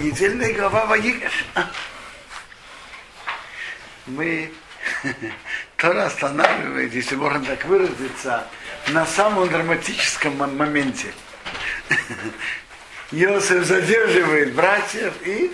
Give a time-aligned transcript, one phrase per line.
[0.00, 1.44] недельная глава Ваигаш.
[4.06, 4.52] Мы
[5.76, 8.46] Тора останавливает, если можно так выразиться,
[8.88, 11.12] на самом драматическом моменте.
[13.12, 15.52] Иосиф задерживает братьев и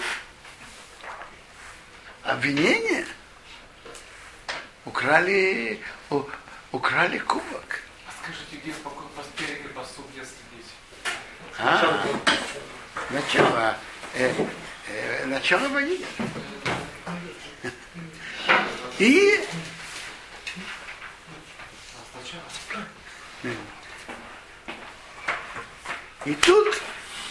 [2.23, 3.07] обвинение.
[4.85, 6.23] Украли, у,
[6.71, 7.81] украли кубок.
[8.07, 10.73] А скажите, где спереди посуд, если здесь?
[11.59, 12.05] А,
[13.11, 13.77] начало,
[14.17, 14.33] э,
[14.89, 15.99] э, начало войны.
[18.99, 19.41] И
[26.25, 26.81] и тут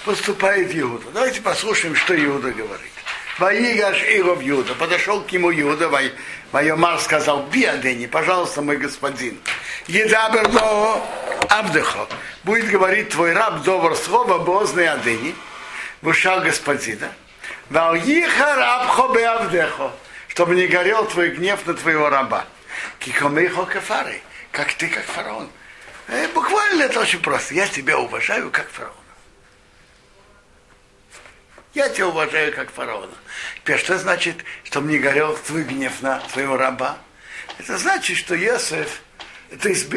[0.06, 1.10] поступает Иуда.
[1.12, 2.92] Давайте послушаем, что Иуда говорит.
[3.40, 4.76] Ваигаш Иров Юда.
[4.76, 5.90] Подошел к нему Юда,
[6.52, 9.38] Вайомар сказал, Биадени, пожалуйста, мой господин.
[9.88, 11.02] Едаберло
[11.50, 12.08] Абдехо.
[12.44, 15.36] Будет говорить твой раб добр слово Бозный Адени.
[17.70, 19.92] Валиха рабхо беавдехо.
[20.28, 22.46] Чтобы не горел твой гнев на твоего раба.
[23.00, 24.22] Кикомейхо кафары.
[24.52, 25.50] Как ты, как фараон.
[26.08, 27.54] Э, буквально это очень просто.
[27.54, 28.94] Я тебя уважаю, как фараон.
[31.74, 33.14] Я тебя уважаю как фараона.
[33.58, 36.98] Теперь, что значит, чтобы не горел твой гнев на твоего раба?
[37.58, 39.02] Это значит, что Иосиф,
[39.62, 39.90] то есть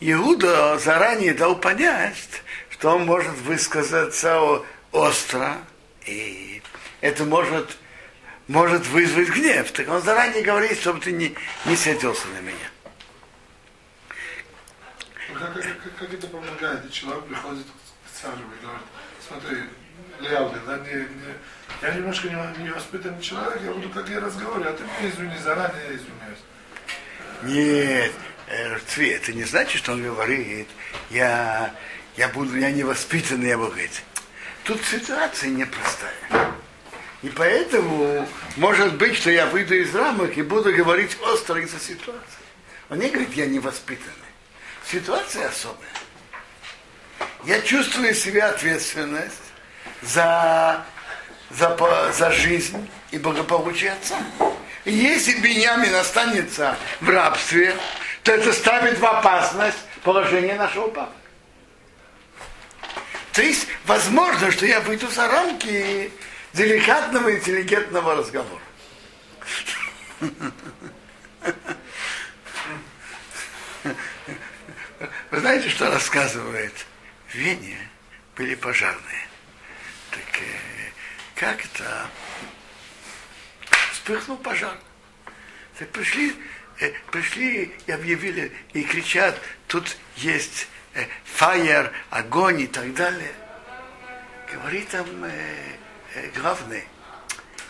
[0.00, 5.58] Иуда заранее дал понять, что он может высказаться остро,
[6.06, 6.62] и
[7.00, 7.76] это может,
[8.46, 9.70] может вызвать гнев.
[9.72, 11.34] Так он заранее говорит, чтобы ты не,
[11.66, 12.70] не сердился на меня.
[15.34, 16.84] Как, как, как это помогает?
[16.86, 18.82] И человек приходит к царю и говорит,
[19.26, 19.58] смотри,
[20.20, 21.34] Леалды, да, не, не,
[21.82, 25.38] я немножко не, не воспитанный человек, я буду как я разговариваю, а ты мне извини,
[25.38, 26.38] заранее извиняюсь.
[27.42, 28.12] Нет,
[28.48, 30.68] э, это не значит, что он говорит,
[31.10, 31.72] я,
[32.16, 34.02] я буду, я не воспитанный, я буду говорить.
[34.68, 36.12] Тут ситуация непростая.
[37.22, 42.20] И поэтому может быть, что я выйду из рамок и буду говорить остро из-за ситуации.
[42.90, 44.12] Он не говорит, я не воспитанный.
[44.86, 45.88] Ситуация особая.
[47.44, 49.40] Я чувствую себя ответственность
[50.02, 50.84] за,
[51.48, 54.18] за, за жизнь и благополучие отца.
[54.84, 57.74] И если Беньямин останется в рабстве,
[58.22, 61.14] то это ставит в опасность положение нашего папы.
[63.42, 66.10] Есть, возможно, что я выйду за рамки
[66.52, 68.62] деликатного интеллигентного разговора.
[75.30, 76.74] Вы знаете, что рассказывает
[77.28, 77.78] в Вене
[78.36, 79.28] были пожарные.
[80.10, 80.90] Так э,
[81.36, 82.10] как это?
[83.92, 84.76] Вспыхнул пожар.
[85.78, 86.34] Так пришли,
[86.80, 90.66] э, пришли и объявили, и кричат, тут есть
[91.02, 93.32] э, огонь и так далее.
[94.52, 95.76] Говорит там э,
[96.14, 96.84] э, главный,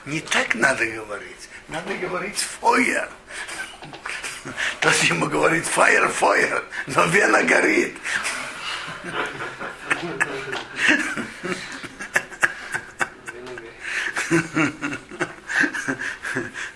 [0.07, 3.09] не так надо говорить, надо говорить фойер.
[4.81, 7.97] То есть ему говорит фаер, фойер, но вена горит.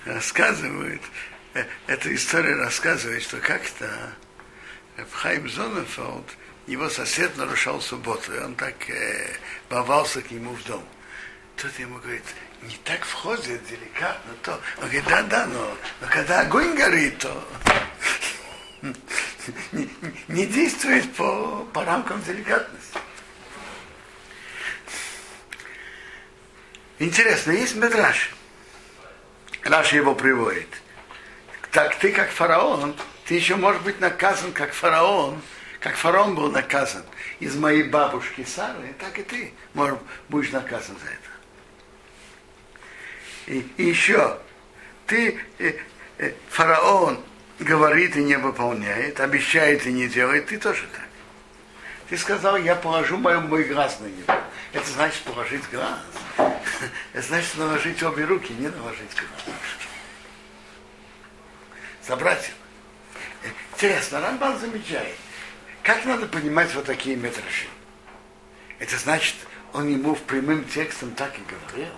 [0.04, 1.02] рассказывает,
[1.54, 4.14] э, эта история рассказывает, что как-то
[5.12, 6.26] Хайм Зонефолд,
[6.66, 9.36] его сосед нарушал субботу, и он так э,
[9.70, 10.84] бовался к нему в дом.
[11.56, 12.24] Тут ему говорит,
[12.62, 14.60] не так входит деликатно то.
[14.78, 17.48] Он говорит, да, да, но, но когда огонь горит, то
[20.28, 22.98] не, действует по, по рамкам деликатности.
[26.98, 28.34] Интересно, есть медраж.
[29.62, 30.68] Раш его приводит.
[31.70, 32.94] Так ты как фараон,
[33.32, 35.40] ты еще можешь быть наказан как фараон,
[35.80, 37.02] как фараон был наказан
[37.40, 39.98] из моей бабушки Сары, так и ты можешь,
[40.28, 41.30] будешь наказан за это.
[43.46, 44.38] И, и еще,
[45.06, 45.78] ты, э,
[46.18, 47.24] э, фараон
[47.58, 51.08] говорит и не выполняет, обещает и не делает, ты тоже так.
[52.10, 54.42] Ты сказал, я положу мой, мой глаз на него.
[54.74, 56.00] Это значит положить глаз.
[57.14, 59.56] Это значит наложить обе руки, не наложить глаз.
[62.06, 62.52] Собрать.
[63.82, 65.16] Интересно, Рамбан замечает,
[65.82, 67.66] как надо понимать вот такие метражи?
[68.78, 69.34] Это значит,
[69.72, 71.92] он ему в прямым текстом так и говорил,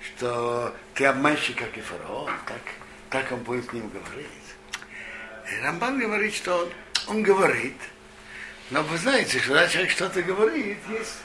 [0.00, 2.62] что ты обманщик, как и фараон, так,
[3.10, 4.26] так он будет к ним говорить.
[5.62, 6.72] Рамбан говорит, что он,
[7.08, 7.76] он говорит,
[8.70, 11.18] но вы знаете, когда человек что-то говорит, есть,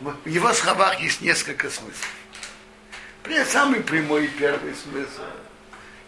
[0.00, 2.14] в его словах есть несколько смыслов.
[3.46, 5.20] Самый прямой первый смысл.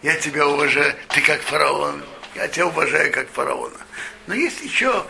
[0.03, 2.03] Я тебя уважаю, ты как фараон,
[2.35, 3.77] я тебя уважаю как фараона.
[4.27, 5.05] Но есть еще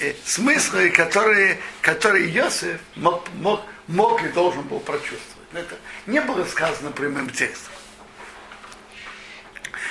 [0.00, 5.48] э, смыслы, которые, которые Иосиф мог, мог, мог и должен был прочувствовать.
[5.52, 5.76] Это
[6.06, 7.74] не было сказано прямым текстом.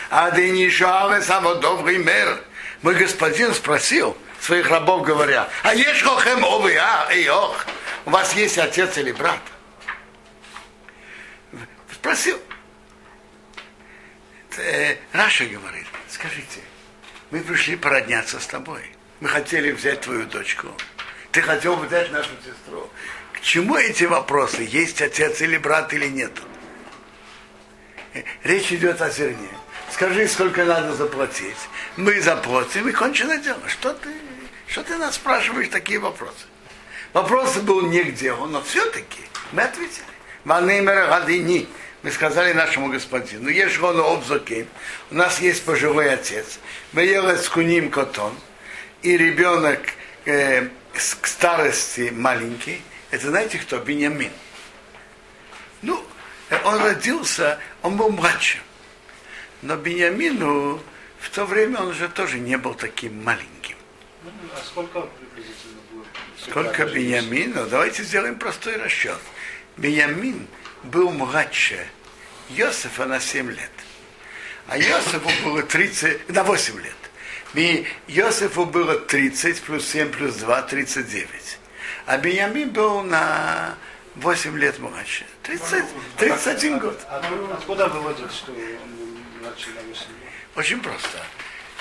[0.10, 2.44] А Денишаве самодобрый мэр.
[2.82, 7.64] Мой господин спросил своих рабов, говоря, а есть хохем овы, а, эй, ох,
[8.08, 9.40] у вас есть отец или брат?
[11.94, 12.40] Спросил.
[14.58, 16.62] Э, Раша говорит, скажите,
[17.30, 18.84] мы пришли породняться с тобой.
[19.20, 20.68] Мы хотели взять твою дочку.
[21.32, 22.90] Ты хотел взять нашу сестру.
[23.34, 24.64] К чему эти вопросы?
[24.70, 26.32] Есть отец или брат или нет?
[28.14, 29.50] Э, речь идет о зерне.
[29.92, 31.58] Скажи, сколько надо заплатить.
[31.96, 33.68] Мы заплатим и кончено дело.
[33.68, 34.10] Что ты,
[34.68, 36.46] что ты нас спрашиваешь такие вопросы?
[37.14, 39.22] Вопрос был не где он, но все-таки
[39.52, 40.06] мы ответили.
[40.46, 41.68] Ванеймер гадини.
[42.04, 44.68] Мы сказали нашему господину, есть он обзокин,
[45.12, 46.60] у нас есть пожилой отец,
[46.94, 48.34] мы ели с куним котон,
[49.04, 49.80] и ребенок
[50.26, 52.82] э, к старости маленький,
[53.12, 53.78] это знаете кто?
[53.78, 54.32] Бенямин.
[55.84, 56.04] Ну,
[56.64, 58.62] он родился, он был младшим.
[59.62, 60.82] Но Бенямину
[61.20, 63.76] в то время он уже тоже не был таким маленьким.
[64.26, 66.06] А сколько приблизительно было?
[66.38, 67.68] Сколько Бенямину?
[67.68, 69.20] Давайте сделаем простой расчет.
[69.78, 70.48] Бенямин
[70.84, 71.88] был младше
[72.50, 73.72] Йосифа на 7 лет.
[74.68, 76.96] А Йосифу было 30, на 8 лет.
[77.54, 81.58] И Йосифу было 30 плюс 7 плюс 2, 39.
[82.06, 83.76] А Бенямин был на
[84.16, 85.26] 8 лет младше.
[85.44, 85.84] 30,
[86.18, 87.00] 31 год.
[87.54, 90.32] Откуда что он младше на 8 лет?
[90.56, 91.20] Очень просто.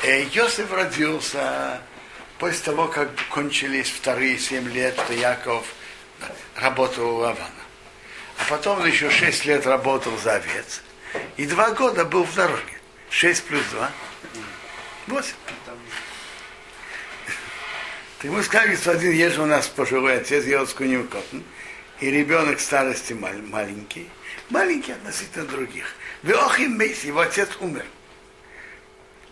[0.03, 1.81] Э, Йосиф родился
[2.39, 5.67] после того, как кончились вторые семь лет, что Яков
[6.57, 7.60] работал у Лавана.
[8.41, 10.83] А потом он еще шесть лет работал за овец.
[11.37, 12.81] И два года был в дороге.
[13.11, 13.91] Шесть плюс два.
[15.07, 15.35] Восемь.
[18.21, 21.39] Ты ему сказали, господин, есть у нас пожилой отец, с куним котн,
[22.01, 24.11] и ребенок старости мал- маленький,
[24.51, 25.95] маленький относительно других.
[26.23, 27.87] Веохим Мейс, его отец умер.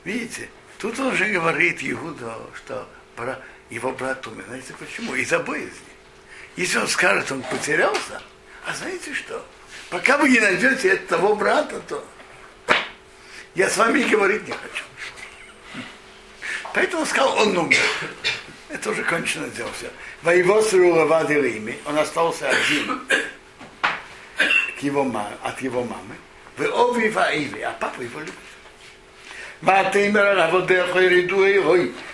[0.04, 2.88] Видите, тут он уже говорит Иуда, что
[3.68, 4.44] его брат умер.
[4.48, 5.14] Знаете почему?
[5.14, 5.70] Из-за боязни.
[6.56, 8.22] Если он скажет, он потерялся,
[8.68, 9.44] а знаете что?
[9.88, 12.04] Пока вы не найдете того брата, то
[13.54, 14.84] я с вами говорить не хочу.
[16.74, 17.80] Поэтому сказал, он умер.
[18.68, 19.90] Это уже кончено дело все.
[20.22, 23.00] Воевосру Лавадилими, он остался один
[24.78, 26.14] к его ма- от его мамы.
[26.58, 28.34] Вы оби ваиви, а папа его любит.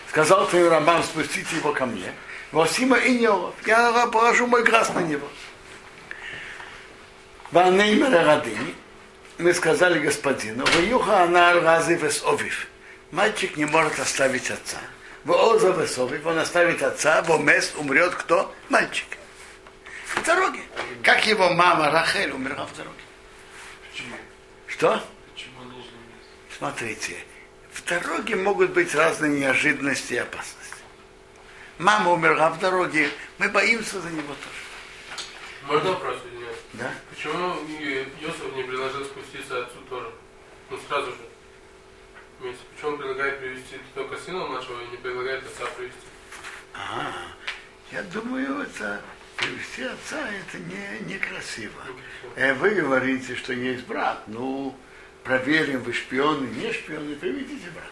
[0.09, 2.13] Сказал твоим рабам, спустите его ко мне.
[2.53, 5.29] Васима и я положу мой глаз на него.
[7.55, 8.75] Ванеймер Радини,
[9.39, 12.67] мы сказали господину, Ваюха Анар Разивес Овив.
[13.13, 14.79] Мальчик не может оставить отца.
[15.23, 18.53] Вооза Весовив, он оставит отца, во мест умрет кто?
[18.71, 19.07] Мальчик.
[20.09, 20.63] В дороге.
[21.05, 23.05] Как его мама Рахель умерла в дороге.
[23.93, 24.17] Почему?
[24.67, 25.05] Что?
[25.33, 25.93] Почему он должен?
[26.59, 27.17] Смотрите,
[27.71, 30.83] в дороге могут быть разные неожиданности и опасности.
[31.79, 35.69] Мама умерла в дороге, мы боимся за него тоже.
[35.69, 36.17] Можно вопрос?
[36.75, 36.93] Да?
[37.11, 40.11] Почему и Йосиф не предложил спуститься отцу тоже?
[40.71, 41.17] Ну сразу же.
[42.75, 45.99] Почему он предлагает привести только сына младшего и не предлагает отца привести?
[46.75, 47.13] А,
[47.93, 49.01] я думаю, это
[49.37, 51.81] привести отца это не, некрасиво.
[52.35, 54.77] Э, Вы говорите, что есть брат, ну,
[55.23, 57.89] проверим, вы шпионы, не шпионы, приведите брата.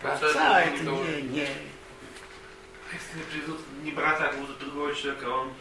[0.00, 5.52] Про Отца это не, не, Если приведут не брата, а какого-то другого человека, он,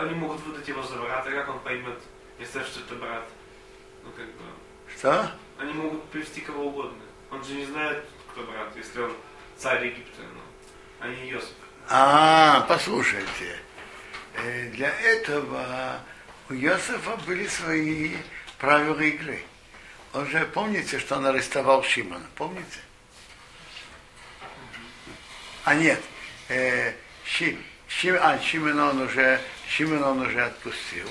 [0.00, 1.98] они могут выдать его за брата, как он поймет,
[2.38, 3.24] если что это брат?
[4.04, 4.42] Ну, как бы,
[4.96, 5.30] что?
[5.58, 7.02] они могут привести кого угодно.
[7.30, 9.12] Он же не знает, кто брат, если он
[9.56, 10.40] царь Египта, ну,
[11.00, 11.54] а не Йосиф.
[11.88, 13.56] А, послушайте,
[14.34, 16.00] э, для этого
[16.48, 18.16] у Иосифа были свои
[18.58, 19.42] правила игры.
[20.12, 22.78] Он же, помните, что он арестовал Шимона, помните?
[25.64, 26.00] А нет,
[26.48, 26.92] э,
[27.24, 27.56] Ши,
[27.88, 29.40] Ши- а, Шимона он уже,
[29.76, 31.08] Шимона он уже отпустил.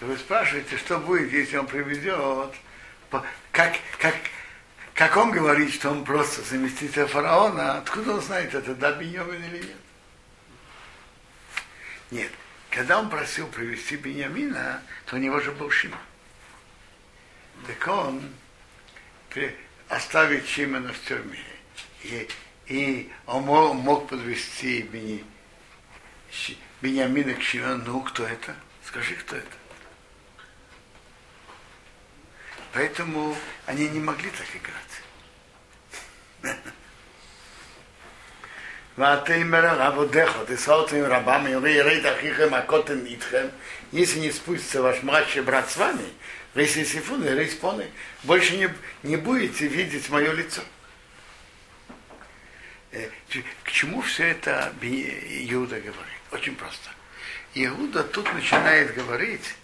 [0.00, 2.54] Вы спрашиваете, что будет, если он приведет,
[3.50, 4.14] как, как,
[4.94, 9.56] как он говорит, что он просто заместитель фараона, откуда он знает, это да Беньямин или
[9.56, 9.76] нет?
[12.12, 12.32] Нет.
[12.70, 15.98] Когда он просил привести Беньямина, то у него же был Шимон.
[17.66, 18.22] Так он
[19.88, 21.42] оставить Шимона в тюрьме.
[22.04, 22.28] И,
[22.66, 25.24] и он мог, мог подвести Бени,
[26.82, 27.84] Беньямина к Шимону.
[27.84, 28.54] Ну, кто это?
[28.86, 29.46] Скажи, кто это?
[32.72, 34.72] Поэтому они не могли так играть.
[43.92, 46.04] Если не спустится ваш младший брат с вами,
[46.54, 47.90] рейси сифуны, рейспоны,
[48.22, 48.70] больше не,
[49.02, 50.62] не будете видеть мое лицо.
[52.92, 53.08] Э,
[53.64, 56.15] К чему все это Иуда говорит?
[56.30, 56.90] Очень просто.
[57.54, 59.54] Иуда тут начинает говорить,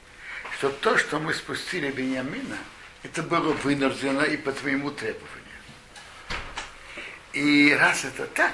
[0.59, 2.59] что то, что мы спустили Бениамина,
[3.03, 5.29] это было вынуждено и по твоему требованию.
[7.33, 8.53] И раз это так,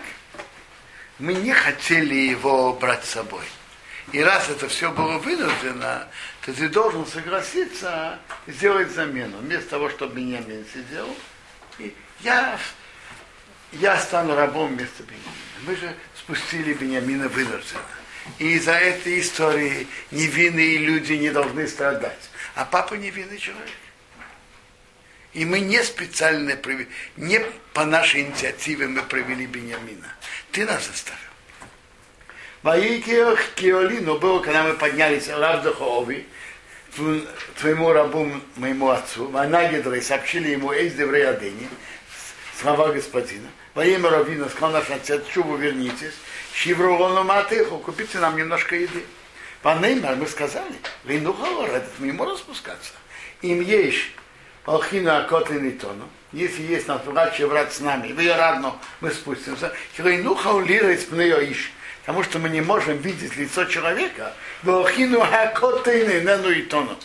[1.19, 3.45] мы не хотели его брать с собой.
[4.12, 6.09] И раз это все было вынуждено,
[6.45, 9.38] то ты должен согласиться сделать замену.
[9.38, 11.15] Вместо того, чтобы Бениамин сидел,
[11.79, 12.59] и я,
[13.73, 15.33] я стану рабом вместо Бениамина.
[15.67, 17.98] Мы же спустили Бениамина вынужденно.
[18.38, 22.30] И из-за этой истории невинные люди не должны страдать.
[22.54, 23.68] А папа невинный человек.
[25.32, 26.56] И мы не специально,
[27.16, 27.40] не
[27.73, 30.14] по нашей инициативе мы провели Бениамина.
[30.52, 31.18] Ты нас заставил.
[32.62, 36.26] Ваикиох Киоли, но было, когда мы поднялись Равдахови,
[37.61, 41.68] твоему рабу, моему отцу, Ванагидрой сообщили ему Эйс Деврей Адени,
[42.61, 43.49] слова господина.
[43.78, 46.14] Во имя Равина сказал наш отец, чубу вернитесь,
[46.52, 49.04] Шиврулону Матыху, купите нам немножко еды.
[49.62, 52.90] Ванеймар, мы сказали, Вейну Халор, этот мы не можем спускаться.
[53.40, 54.11] Им есть
[54.64, 56.08] Алхина Акотлин и Тону.
[56.32, 59.73] Если есть наш младший брат с нами, вы радно, мы спустимся.
[59.97, 61.70] Хилайну Хаулира из иш.
[62.00, 64.35] Потому что мы не можем видеть лицо человека.
[64.66, 66.99] Алхину Акотлин Нену и Тону.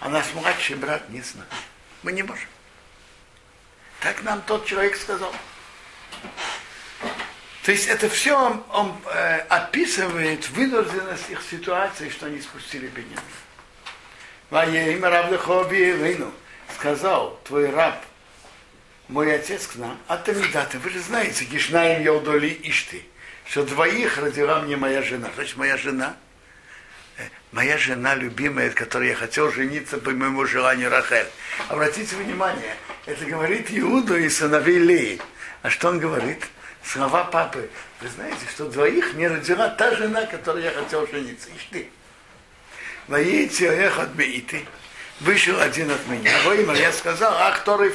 [0.00, 1.48] А наш младший брат не знает.
[2.02, 2.48] Мы не можем.
[4.00, 5.32] Так нам тот человек сказал.
[7.68, 13.20] То есть это все он, он э, описывает вынужденность их ситуации, что они спустили Беньямин.
[14.48, 16.32] Ваеим Равдахоби Вину
[16.78, 18.02] сказал твой раб,
[19.08, 23.06] мой отец к нам, а ты не даты, вы же знаете, Гишнаим Йолдоли Ишти,
[23.44, 25.28] что двоих родила мне моя жена.
[25.34, 26.16] Значит, моя жена,
[27.18, 31.26] э, моя жена любимая, от которой я хотел жениться по моему желанию Рахель.
[31.68, 35.20] Обратите внимание, это говорит Иуду и сыновей Леи.
[35.62, 36.46] А что он говорит?
[36.84, 37.68] Слова папы.
[38.00, 41.48] Вы знаете, что двоих мне родила та жена, которой я хотел жениться.
[41.56, 41.90] Ишь ты.
[43.08, 44.64] Воите от Меиты.
[45.20, 46.32] Вышел один от меня.
[46.44, 47.90] Во имя я сказал, ах, второй,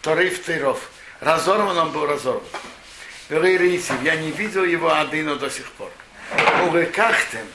[0.00, 0.90] второй второв.
[1.20, 2.42] Разорван он был разорван.
[3.28, 5.90] Говорите, я не видел его Адину до сих пор.
[6.64, 7.46] Увлекахтем,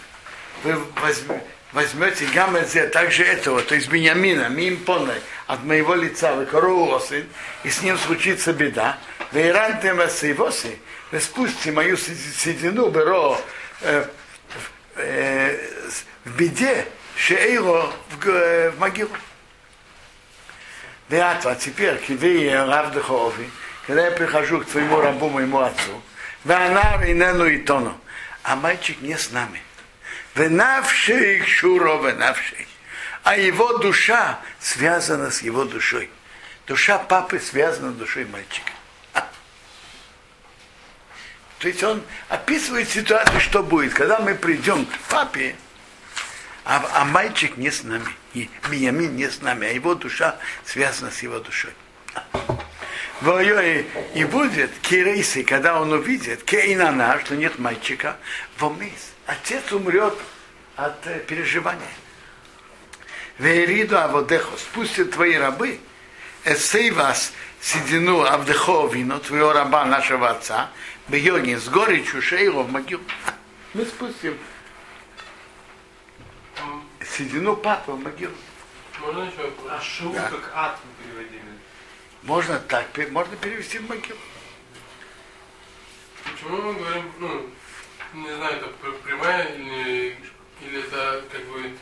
[0.64, 6.48] вы возьмете, возьмете гаммезе, также этого, то есть Бениамина, мимпоной, от моего лица, вы
[7.00, 7.26] сын,
[7.64, 8.98] и с ним случится беда.
[9.34, 10.78] Вы рантем асейвоси,
[11.12, 13.42] вы спустите мою седину, беро,
[13.82, 14.06] э,
[14.96, 15.58] э,
[16.24, 16.86] в беде,
[17.18, 19.10] шейло в, г- в могилу.
[21.10, 23.50] Веатва, теперь, киви рав Духови,
[23.88, 26.00] когда я прихожу к твоему рабу, моему отцу,
[26.44, 28.00] ванар и нену и тону,
[28.44, 29.64] а мальчик не с нами.
[30.36, 32.68] Венавший шуро венавший.
[33.24, 36.12] А его душа связана с его душой.
[36.68, 38.73] Душа папы связана с душой мальчика.
[41.64, 45.56] То есть он описывает ситуацию, что будет, когда мы придем к папе,
[46.66, 51.10] а, а мальчик не с нами, и Бениамин не с нами, а его душа связана
[51.10, 51.72] с его душой.
[53.22, 58.18] Воюй, и будет Кирейсы, когда он увидит, Кейнана, что нет мальчика,
[58.60, 59.14] вомис.
[59.26, 60.18] Отец умрет
[60.76, 61.88] от э, переживания.
[63.38, 65.80] Вериду Аводехо, спустят твои рабы,
[66.44, 70.70] эсей вас седину Авдехо вино, твоего раба, нашего отца,
[71.08, 73.04] бьёни с горечью шейло в могилу.
[73.74, 74.38] Мы спустим
[77.18, 78.34] седину папы в могилу.
[79.02, 79.72] Можно еще вопрос?
[79.72, 80.30] А шоу Да.
[80.30, 81.42] как ад мы переводили.
[82.24, 84.20] Можно так, можно перевести в могилу.
[86.24, 87.50] Почему мы говорим, ну,
[88.14, 90.18] не знаю, это пр- прямая или,
[90.62, 91.76] или это как бы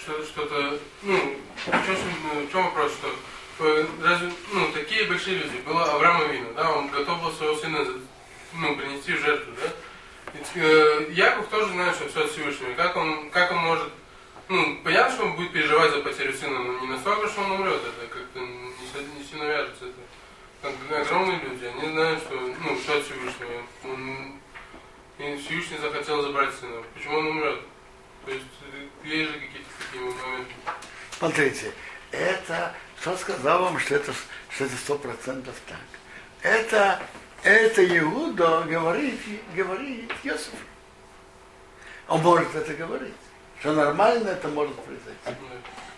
[0.00, 3.14] что- что-то, ну, в чем, суть- в чем вопрос, что
[3.60, 7.84] э, разве, ну, такие большие люди, было Авраам Авину, да, он готов был своего сына,
[7.84, 7.98] за-
[8.54, 9.72] ну, принести жертву, да,
[10.34, 13.88] Ведь, э, Яков тоже знает, что все от Всевышнего, как он, как он может,
[14.48, 17.80] ну, понятно, что он будет переживать за потерю сына, но не настолько, что он умрет,
[17.82, 23.04] это как-то не, не сильно вяжется, это огромные люди, они знают, что, ну, что от
[23.04, 23.62] Всевышнего.
[23.84, 24.40] Он,
[25.18, 26.82] и Всевышний захотел забрать сына.
[26.94, 27.60] Почему он умрет?
[28.24, 30.52] То есть э, есть же какие-то такие моменты.
[31.18, 31.72] Смотрите,
[32.12, 34.12] это, кто сказал вам, что это
[34.76, 35.78] сто процентов так?
[36.42, 37.02] Это,
[37.42, 39.18] это Иуда говорит,
[39.54, 40.52] говорит Йосиф.
[42.08, 43.14] Он может это говорить.
[43.60, 45.42] Что нормально это может произойти.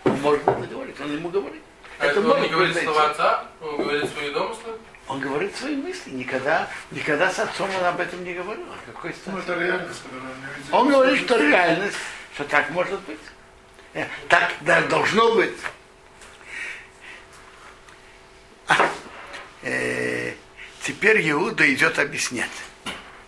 [0.03, 1.61] Он может это говорить, он ему говорит.
[1.99, 2.85] А это он может не говорит произойти.
[2.85, 4.73] слова отца, он говорит свои домыслы.
[5.07, 6.09] Он говорит свои мысли.
[6.11, 8.63] Никогда, никогда с отцом он об этом не говорил.
[8.65, 9.43] О какой Ну, стати?
[9.51, 10.01] это реальность,
[10.71, 10.79] он.
[10.79, 11.97] Он говорит, что реальность,
[12.33, 13.19] что так может быть.
[13.93, 15.57] Э, Так да, должно быть.
[18.67, 18.89] А,
[19.63, 20.33] э,
[20.85, 22.49] теперь Иуда идет объяснять,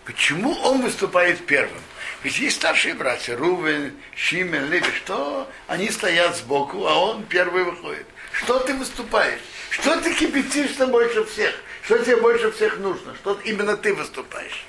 [0.05, 1.81] почему он выступает первым.
[2.23, 8.07] Ведь есть старшие братья, Рувен, Шимен, Леви, что они стоят сбоку, а он первый выходит.
[8.31, 9.41] Что ты выступаешь?
[9.69, 11.53] Что ты кипятишься больше всех?
[11.83, 13.13] Что тебе больше всех нужно?
[13.15, 14.65] Что именно ты выступаешь?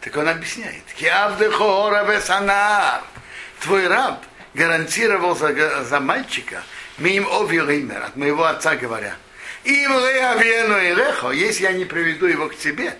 [0.00, 0.82] Так он объясняет.
[3.60, 4.24] Твой раб
[4.54, 6.62] гарантировал за, за мальчика
[6.98, 9.16] мим овилимер, от моего отца говоря.
[9.64, 12.96] Им леавену и лехо, если я не приведу его к тебе,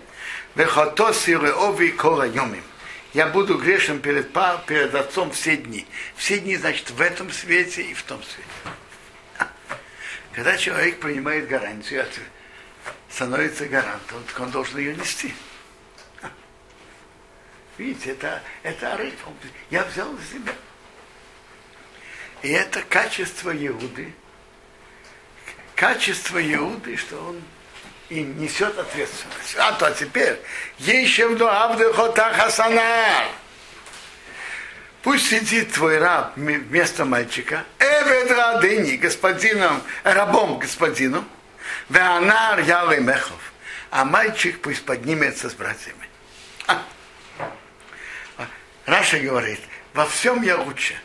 [0.55, 2.63] вехото силы ови кола йомим.
[3.13, 4.31] Я буду грешен перед,
[4.67, 5.87] перед отцом все дни.
[6.15, 8.77] Все дни, значит, в этом свете и в том свете.
[10.33, 12.05] Когда человек принимает гарантию,
[13.09, 15.33] становится гарантом, так он должен ее нести.
[17.79, 19.15] Видите, это, это ариф.
[19.25, 19.33] Он-
[19.71, 20.53] Я взял за себя.
[22.43, 24.13] И это качество Иуды.
[25.79, 27.41] Качество Иуды, что он
[28.09, 29.55] и несет ответственность.
[29.57, 30.37] А то теперь,
[30.77, 33.27] ещем до Авдехота Хасанар.
[35.03, 41.23] Пусть сидит твой раб вместо мальчика, Эвед Радыни, господином, рабом господину,
[41.87, 43.53] Веанар Ялый Мехов,
[43.89, 46.09] а мальчик пусть поднимется с братьями.
[46.67, 46.83] А.
[48.35, 48.47] А.
[48.85, 49.61] Раша говорит,
[49.93, 50.99] во всем я лучше.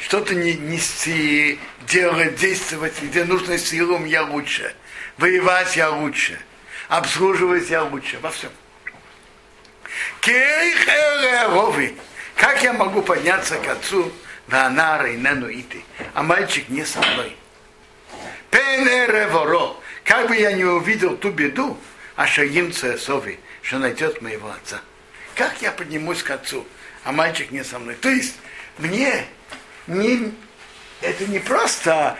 [0.00, 4.74] Что-то не нести, делать, действовать, где нужно силам, я лучше.
[5.16, 6.38] Воевать я лучше.
[6.88, 8.18] Обслуживать я лучше.
[8.20, 8.50] Во всем.
[12.36, 14.12] Как я могу подняться к отцу
[14.46, 15.82] на анара и нену иты,
[16.14, 17.36] а мальчик не со мной?
[20.04, 21.78] Как бы я не увидел ту беду,
[22.16, 24.80] а шаим сови, что найдет моего отца.
[25.34, 26.66] Как я поднимусь к отцу,
[27.04, 27.94] а мальчик не со мной?
[27.96, 28.36] То есть
[28.78, 29.24] мне
[29.88, 30.32] не,
[31.00, 32.16] это не просто,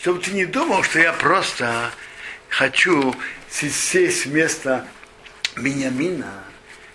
[0.00, 1.92] чтобы ты не думал, что я просто
[2.48, 3.14] хочу
[3.50, 4.86] сесть вместо
[5.56, 6.44] Бениамина,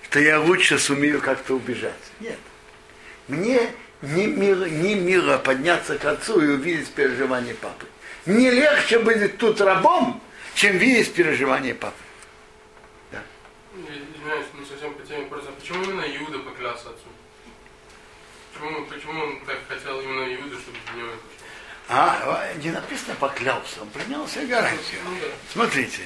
[0.04, 1.94] что я лучше сумею как-то убежать.
[2.20, 2.40] Нет.
[3.28, 7.86] Мне не мило, не мило подняться к отцу и увидеть переживания папы.
[8.26, 10.22] Мне легче быть тут рабом,
[10.56, 11.96] чем видеть переживания папы.
[13.12, 13.22] Я
[13.74, 15.52] Извиняюсь, не совсем по теме просто.
[15.52, 17.08] Почему именно Иуда поклялся отцу?
[18.58, 21.12] Почему, почему он так хотел именно Иуду, чтобы за него
[21.90, 25.00] А, не написано поклялся, он принял себе гарантию.
[25.06, 25.18] Ну.
[25.52, 26.02] Смотрите,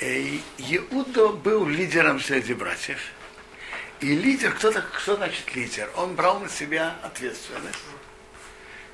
[0.00, 2.98] э, Иуда был лидером среди братьев.
[4.00, 5.88] И лидер, кто, так, что значит лидер?
[5.96, 7.78] Он брал на себя ответственность.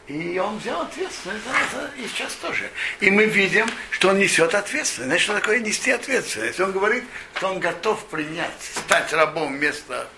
[0.07, 2.71] И он взял ответственность за это и сейчас тоже.
[2.99, 5.09] И мы видим, что он несет ответственность.
[5.09, 6.61] Значит, что такое нести ответственность?
[6.61, 7.05] Он говорит,
[7.37, 10.09] что он готов принять, стать рабом вместо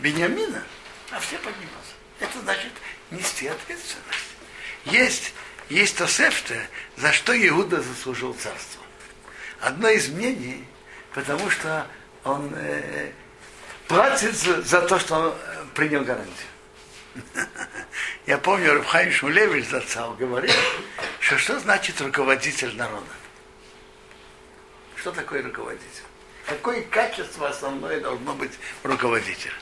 [0.00, 0.62] Бениамина,
[1.10, 1.79] а все поднимутся.
[2.20, 2.72] Это значит
[3.10, 4.18] нести ответственность.
[4.84, 5.34] Есть,
[5.68, 6.54] есть Тосефта,
[6.96, 8.82] за что Иуда заслужил царство.
[9.60, 10.64] Одно из мнений,
[11.12, 11.86] потому что
[12.24, 13.12] он э,
[13.88, 16.48] платит за, за то, что он э, принял гарантию.
[18.26, 20.54] Я помню, Рабхайм Шмулевич зацал говорил,
[21.18, 23.06] что что значит руководитель народа?
[24.96, 26.04] Что такое руководитель?
[26.46, 28.52] Какое качество основное должно быть
[28.84, 29.52] у руководителя?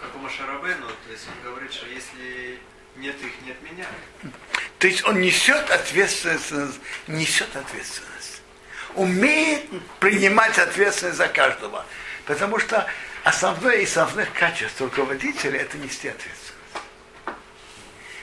[0.00, 2.58] Как у Машарабену, то есть он говорит, что если
[2.96, 3.86] нет их, нет меня.
[4.78, 8.42] То есть он несет ответственность, несет ответственность.
[8.94, 9.64] Умеет
[10.00, 11.84] принимать ответственность за каждого.
[12.24, 12.86] Потому что
[13.24, 16.54] основное из основных качеств руководителя это нести ответственность.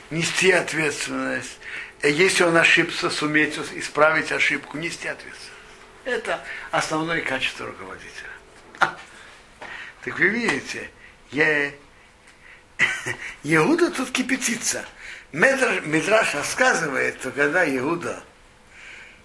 [0.10, 1.60] Нести ответственность.
[2.02, 5.52] Если он ошибся, суметь исправить ошибку, нести ответственность.
[6.06, 8.30] Это основное качество руководителя.
[10.04, 10.90] Так вы видите,
[11.32, 11.72] я...
[13.44, 14.86] Иуда тут кипятится.
[15.32, 18.24] Медраш, рассказывает, что когда Иуда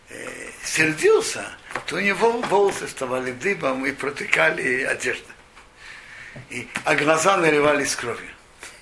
[0.09, 1.47] э, сердился,
[1.87, 5.33] то у него волосы вставали дыбом и протыкали одежды.
[6.51, 8.31] И, а глаза наливались кровью.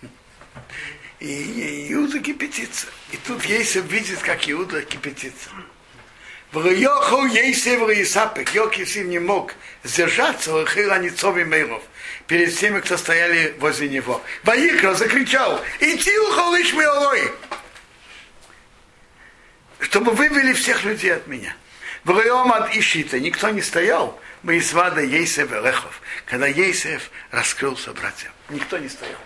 [1.20, 2.86] И, Иуда кипятится.
[3.12, 5.50] И тут Ейсев видит, как Иуда кипятится.
[6.52, 8.52] Вроехал Ейсев Исапек.
[8.54, 11.82] Йокисив не мог сдержаться, Лахила Ницови Мейров
[12.26, 14.20] перед теми, кто стояли возле него.
[14.42, 17.30] Ваикра закричал, идти ухолыш милой,
[19.78, 21.54] чтобы вывели всех людей от меня.
[22.02, 28.32] Вроем от Ишита никто не стоял, мы из вада Ейсев Лехов, когда Ейсев раскрылся братьям.
[28.48, 29.18] Никто не стоял.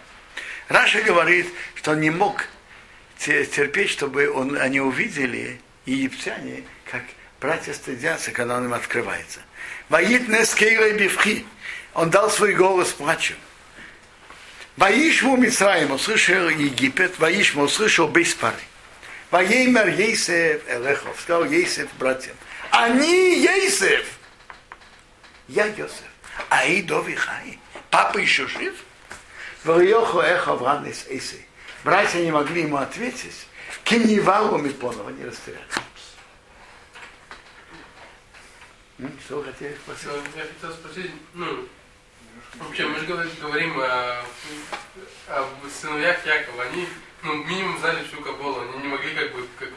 [0.69, 2.47] Раша говорит, что он не мог
[3.19, 6.65] терпеть, чтобы он, они увидели, египтяне,
[7.45, 9.41] братья стыдятся, когда он им открывается.
[9.91, 11.47] Воит Нескейра Бивхи.
[11.93, 13.35] Он дал свой голос плачу.
[14.79, 18.57] Воишму Мицраим услышал Египет, Воишму услышал Бейспары.
[19.31, 22.35] Воеймер Ейсев Элехов, сказал Ейсев братьям.
[22.71, 24.07] Они Ейсев.
[25.47, 26.01] Я Йосеф.
[26.49, 27.59] А и Дови Хай.
[27.91, 28.75] Папа еще жив?
[29.65, 31.47] Варьоху Эхо Вранес Эйсей.
[31.85, 33.47] Братья не могли ему ответить.
[33.85, 35.63] Кем не валу Мипонова не расстреляли.
[35.73, 35.85] М,
[39.25, 40.07] Что вы хотели спросить?
[40.07, 41.69] Ну, Я хотел спросить, ну,
[42.59, 44.25] вообще мы же говорим, говорим о,
[45.29, 46.87] о сыновьях Якова, они,
[47.23, 49.69] ну, минимум знали всю Каболу, они не могли как бы, как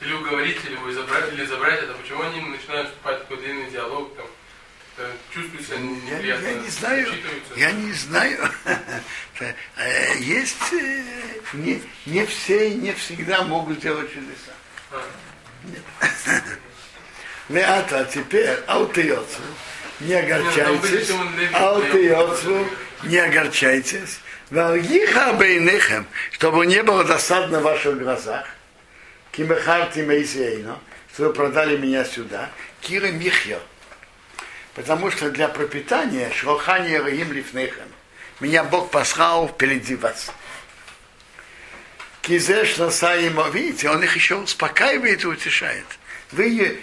[0.00, 3.70] или уговорить, или, вы забрать, или забрать это, почему они начинают вступать в такой длинный
[3.70, 4.26] диалог, там,
[4.98, 7.14] э, чувствуют себя Я, неприятно, я не знаю,
[7.56, 8.50] я не знаю.
[9.76, 11.04] Э, Есть э,
[11.52, 14.54] не, не все и не всегда могут делать чудеса.
[14.90, 15.04] А.
[17.48, 19.40] Меата, теперь аутоёцу,
[20.00, 21.12] не огорчайтесь,
[21.52, 22.66] аутоёцу,
[23.04, 24.18] не огорчайтесь,
[24.50, 28.46] Валгиха бейнехем, чтобы не было досадно в ваших глазах,
[29.30, 30.80] кимехарти мейсейно,
[31.12, 33.60] что вы продали меня сюда, кира михьо,
[34.74, 37.88] потому что для пропитания шрохани рагим лифнехем,
[38.40, 40.32] меня Бог послал впереди вас.
[42.22, 45.86] Кизеш насаимо, видите, он их еще успокаивает и утешает.
[46.32, 46.80] Вы,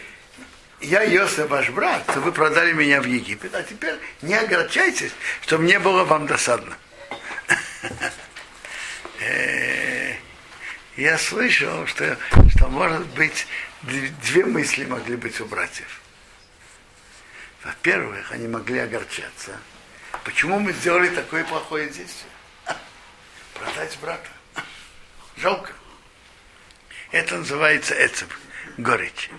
[0.83, 5.63] я Йосиф, ваш брат, то вы продали меня в Египет, а теперь не огорчайтесь, чтобы
[5.63, 6.75] не было вам досадно.
[9.19, 10.15] Э,
[10.97, 12.17] Я слышал, что,
[12.53, 13.47] что может быть
[13.81, 16.01] две мысли могли быть у братьев.
[17.63, 19.57] Во-первых, они могли огорчаться.
[20.25, 22.31] Почему мы сделали такое плохое действие?
[23.53, 24.29] Продать брата.
[25.37, 25.71] Жалко.
[27.11, 28.29] Это называется эцеп,
[28.77, 29.29] горечь.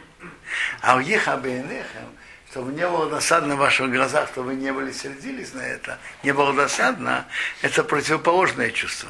[0.81, 2.17] А у Ехабейнехем,
[2.51, 6.33] чтобы не было досадно в ваших глазах, чтобы вы не были сердились на это, не
[6.33, 7.27] было досадно,
[7.62, 9.09] это противоположное чувство.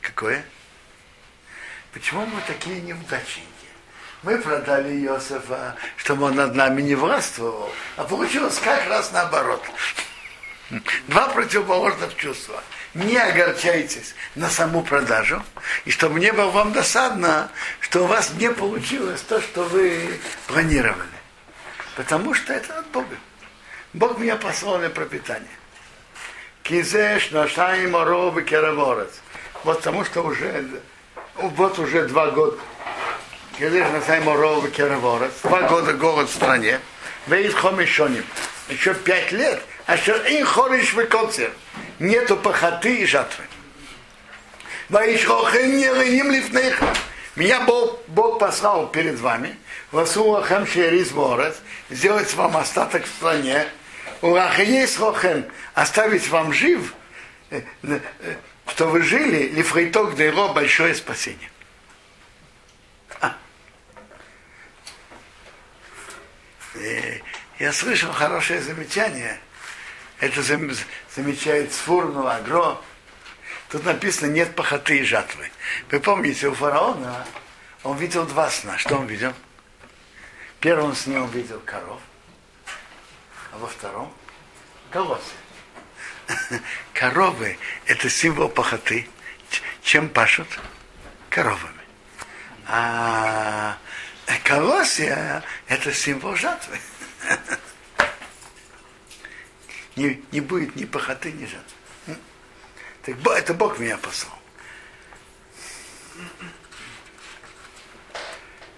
[0.00, 0.44] Какое?
[1.92, 3.48] Почему мы такие неудачники?
[4.22, 9.64] Мы продали Иосифа, чтобы он над нами не властвовал, а получилось как раз наоборот.
[11.06, 12.62] Два противоположных чувства.
[12.94, 15.42] Не огорчайтесь на саму продажу,
[15.84, 21.08] и чтобы не было вам досадно, что у вас не получилось то, что вы планировали.
[21.96, 23.16] Потому что это от Бога.
[23.92, 25.50] Бог меня послал на пропитание.
[26.62, 29.10] Кизеш, Нашаим, Оров и Кераворец.
[29.64, 30.66] Вот потому что уже,
[31.36, 32.58] вот уже два года.
[33.58, 35.32] Кизеш, Нашаим, Оров и Кераворец.
[35.42, 36.80] Два года голод в стране.
[37.26, 38.24] Вейт Хомишоним.
[38.68, 39.62] Еще пять лет.
[39.86, 41.52] А что ин хориш векоцер.
[41.98, 43.44] Нету похоты и жатвы.
[47.36, 49.56] Меня Бог, Бог послал перед вами,
[49.92, 51.56] Васулахам Шерис Ворец,
[51.90, 53.68] сделать вам остаток в стране,
[54.22, 56.94] Урахаес Хохем, оставить вам жив,
[57.50, 58.00] э, э,
[58.66, 61.50] что вы жили, Лифрейток Дейро, большое спасение.
[63.20, 63.36] А.
[66.74, 67.18] Э,
[67.58, 69.38] Я слышал хорошее замечание.
[70.20, 70.70] Это зам-
[71.14, 72.80] замечает Сфурну, Агро.
[73.68, 75.50] Тут написано нет похоты и жатвы.
[75.90, 77.26] Вы помните, у фараона
[77.84, 78.78] он видел два сна.
[78.78, 79.32] Что он видел?
[80.56, 82.00] В первом сне он видел коров,
[83.52, 84.12] а во втором
[84.90, 85.22] колосы.
[86.92, 89.08] Коровы– это символ похоты.
[89.82, 90.48] Чем пашут?
[91.30, 91.74] Коровами.
[92.66, 93.78] А
[94.44, 96.78] колосья– это символ жатвы.
[99.98, 102.16] Не, не будет ни похоты, ни жатвы.
[103.02, 104.38] Так это Бог меня послал.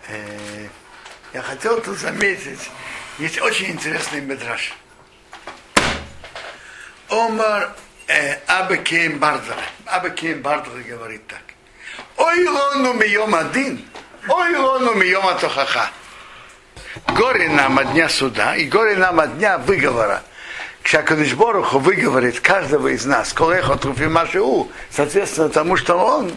[0.09, 0.69] Э,
[1.35, 2.71] Я хотел тут заметить,
[3.19, 4.73] есть очень интересный медраж.
[7.11, 7.71] אומר
[8.07, 9.57] э, Аба Коэн Бардела.
[9.85, 11.43] Аба Коэн Бардела говорит так.
[12.17, 13.85] אוי לנו מיום הדין,
[14.27, 15.91] אוי לנו מיום התוכחה.
[17.09, 20.23] Горе нам от дня суда и горе нам от дня выговора.
[20.83, 25.97] כשהקדוש ברוך הוא выговорит каждого из нас, כל אחד לפי מה שהוא, соответственно тому, что
[25.97, 26.33] он,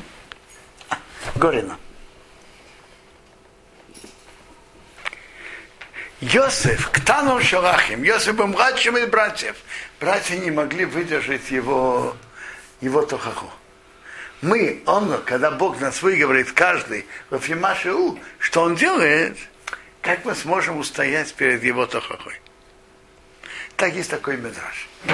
[1.36, 1.80] горе нам.
[6.22, 9.58] Йосиф, Ктану Шалахим, Йосиф был младшим из братьев.
[10.00, 12.16] Братья не могли выдержать его,
[12.80, 13.52] его тохаху.
[14.42, 19.38] Мы, он, когда Бог нас выговорит каждый в Фимашиу, что он делает,
[20.02, 22.40] как мы сможем устоять перед его тохахой?
[23.84, 24.88] Так есть такой медраж.
[25.06, 25.14] То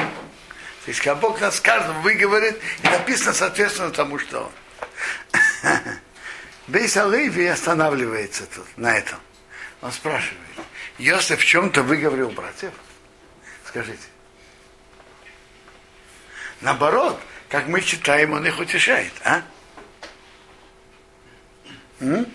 [0.86, 4.52] есть, когда Бог нас каждому выговорит, и написано соответственно тому, что он.
[6.68, 9.18] Бейс Алейви останавливается тут, на этом.
[9.82, 10.38] Он спрашивает,
[11.00, 12.72] Йосиф в чем-то выговорил братьев?
[13.66, 14.06] Скажите.
[16.62, 19.42] Наоборот, как мы читаем, он их утешает, а?
[22.02, 22.32] М?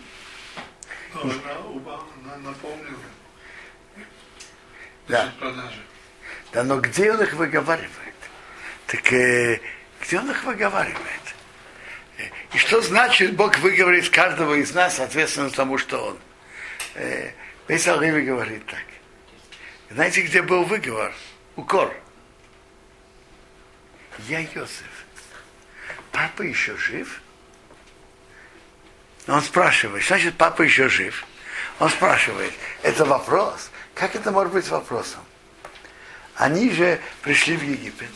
[2.43, 2.99] Напомнил.
[5.07, 5.33] Да.
[5.39, 5.85] продажи.
[6.55, 7.91] Да, но где он их выговаривает?
[8.87, 9.61] Так э,
[10.01, 11.35] где он их выговаривает?
[12.17, 16.19] Э, И что значит Бог выговорит каждого из нас, соответственно тому, что он?
[16.95, 17.33] Э,
[17.67, 18.85] Весь Алгиви говорит так.
[19.91, 21.13] Знаете, где был выговор?
[21.57, 21.93] Укор.
[24.29, 25.07] Я Йосиф.
[26.13, 27.21] Папа еще жив?
[29.27, 31.25] Он спрашивает, значит, папа еще жив.
[31.81, 33.71] Он спрашивает, это вопрос?
[33.95, 35.21] Как это может быть вопросом?
[36.37, 38.11] Они же пришли в Египет.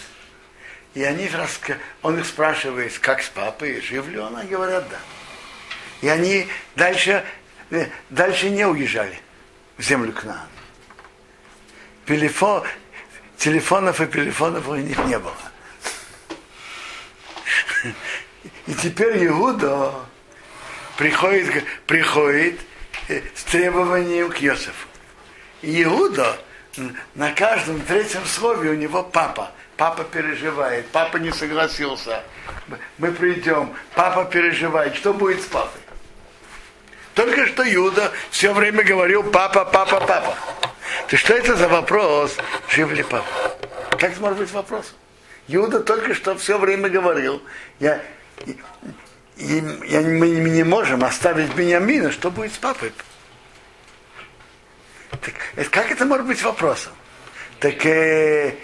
[0.95, 1.79] И они раска...
[2.03, 4.99] он их спрашивает, как с папой, жив ли он, они говорят, да.
[6.01, 7.25] И они дальше,
[7.71, 9.19] э, дальше не уезжали
[9.77, 10.49] в землю к нам.
[12.07, 12.65] Телефон,
[13.37, 15.37] телефонов и телефонов у них не было.
[18.67, 19.95] И теперь Иуда
[20.97, 22.61] приходит, приходит
[23.09, 24.89] э, с требованием к Йосифу.
[25.63, 26.39] И Иуда
[27.15, 29.51] на каждом третьем слове у него папа.
[29.77, 32.23] Папа переживает, папа не согласился.
[32.99, 34.97] Мы- придем, папа переживает.
[34.97, 35.81] Что будет с папой?
[37.15, 40.35] Только что Юда все время говорил папа, папа, папа.
[41.09, 42.37] Ты что это за вопрос?
[42.69, 43.25] Жив ли папа?
[43.91, 44.95] Как это может быть вопрос?
[45.47, 47.43] Юда только что все время говорил.
[47.81, 48.01] Я,
[49.37, 52.93] и- я- мы не можем оставить Бениамина, что будет с папой?
[55.21, 56.93] Так, как это может быть вопросом?
[57.61, 58.55] Так э,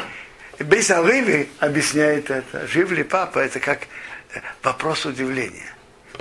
[0.61, 2.67] Бейс Аливи объясняет это.
[2.67, 3.41] Жив ли папа?
[3.41, 3.83] Это как
[4.35, 5.75] э, вопрос удивления.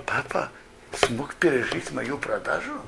[0.06, 0.50] Папа
[0.94, 2.82] смог пережить мою продажу?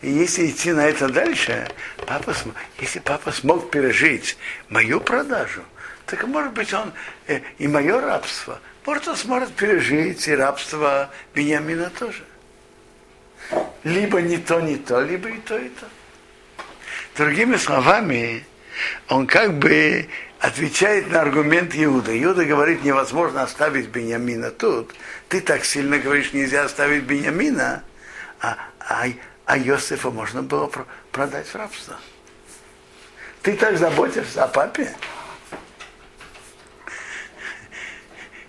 [0.00, 1.68] И если идти на это дальше,
[2.06, 4.36] папа, см- если папа смог пережить
[4.68, 5.62] мою продажу,
[6.06, 6.92] так может быть он
[7.26, 12.24] э, и мое рабство, может он сможет пережить и рабство Бениамина тоже.
[13.84, 15.86] Либо не то, не то, либо и то, и то.
[17.16, 18.44] Другими словами,
[19.08, 20.08] он как бы
[20.40, 22.16] отвечает на аргумент Иуда.
[22.22, 24.94] Иуда говорит, невозможно оставить Бениамина тут.
[25.28, 27.82] Ты так сильно говоришь, нельзя оставить Бениамина,
[28.40, 29.06] а, а,
[29.46, 31.96] а Иосифа можно было про- продать в рабство.
[33.42, 34.94] Ты так заботишься о папе?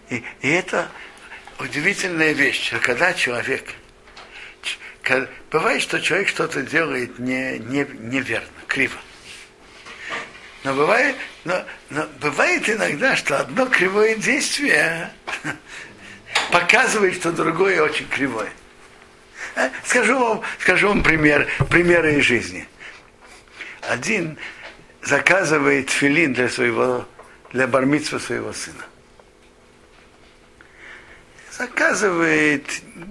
[0.09, 0.89] И, и это
[1.59, 3.73] удивительная вещь, когда человек,
[5.51, 8.99] бывает, что человек что-то делает не, не, неверно, криво.
[10.63, 15.11] Но бывает, но, но бывает иногда, что одно кривое действие
[16.51, 18.51] показывает, что другое очень кривое.
[19.55, 22.67] А, Скажу вам, скажу вам пример, примеры из жизни.
[23.81, 24.37] Один
[25.01, 27.07] заказывает филин для своего,
[27.53, 28.83] для бармитства своего сына.
[31.51, 32.65] Заказывает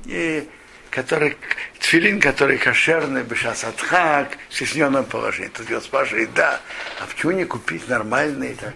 [0.06, 0.44] э,
[0.90, 1.36] который,
[1.78, 5.50] тфилин, который кошерный, бешасадхак, в стесненном положении.
[5.50, 6.60] Тут он спрашивает, да,
[7.00, 8.74] а почему не купить нормальный так,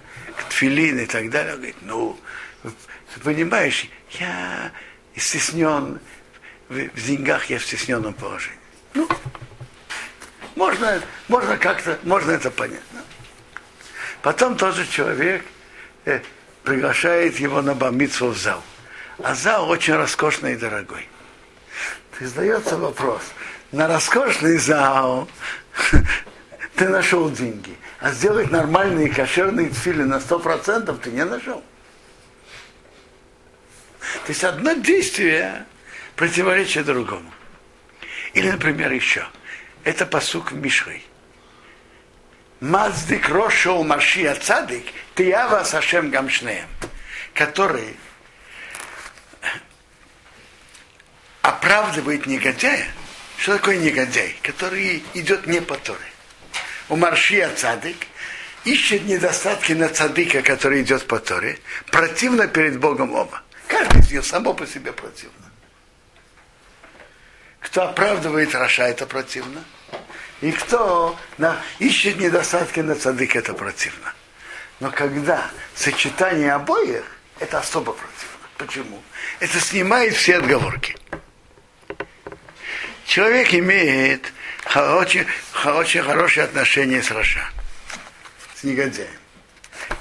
[0.51, 1.55] тфилин и так далее?
[1.55, 2.18] Он говорит, ну,
[3.22, 4.72] понимаешь, я
[5.16, 6.01] стеснен,
[6.68, 8.59] в, деньгах я в стесненном положении.
[8.94, 9.09] Ну,
[10.57, 12.81] можно, можно как-то, можно это понять.
[14.22, 15.44] Потом тот же человек
[16.05, 16.20] э,
[16.62, 18.62] приглашает его на бамитсу в зал.
[19.22, 21.09] А зал очень роскошный и дорогой.
[22.20, 23.22] И задается вопрос,
[23.72, 25.29] на роскошный зал
[26.77, 31.62] ты нашел деньги, а сделать нормальные кошерные тфили на 100% ты не нашел.
[34.25, 35.66] То есть одно действие
[36.16, 37.33] противоречит другому.
[38.35, 39.27] Или, например, еще.
[39.85, 41.05] Это посук в Мишрей.
[42.61, 44.85] Маздик Рошоу Машия Цадик
[45.16, 46.68] Тиява Сашем Гамшнеем,
[47.35, 47.96] который
[51.42, 52.87] оправдывает негодяя.
[53.37, 54.37] Что такое негодяй?
[54.42, 55.98] Который идет не по Торе.
[56.88, 58.07] У Маршия Цадик
[58.64, 61.59] ищет недостатки на цадыка, который идет по Торе,
[61.90, 63.42] противно перед Богом оба.
[63.66, 65.50] Каждый из них само по себе противно.
[67.61, 69.64] Кто оправдывает רשע, это противно.
[70.40, 74.12] И кто на, ищет недостатки на цадик, это противно.
[74.81, 77.05] Но когда сочетание обоих,
[77.38, 78.48] это особо противно.
[78.59, 79.02] Почему?
[79.40, 80.96] Это снимает все отговорки.
[83.12, 84.33] Человек имеет
[84.75, 85.27] очень,
[85.66, 87.46] очень хорошие отношения с רשע,
[88.55, 89.11] с негодяем.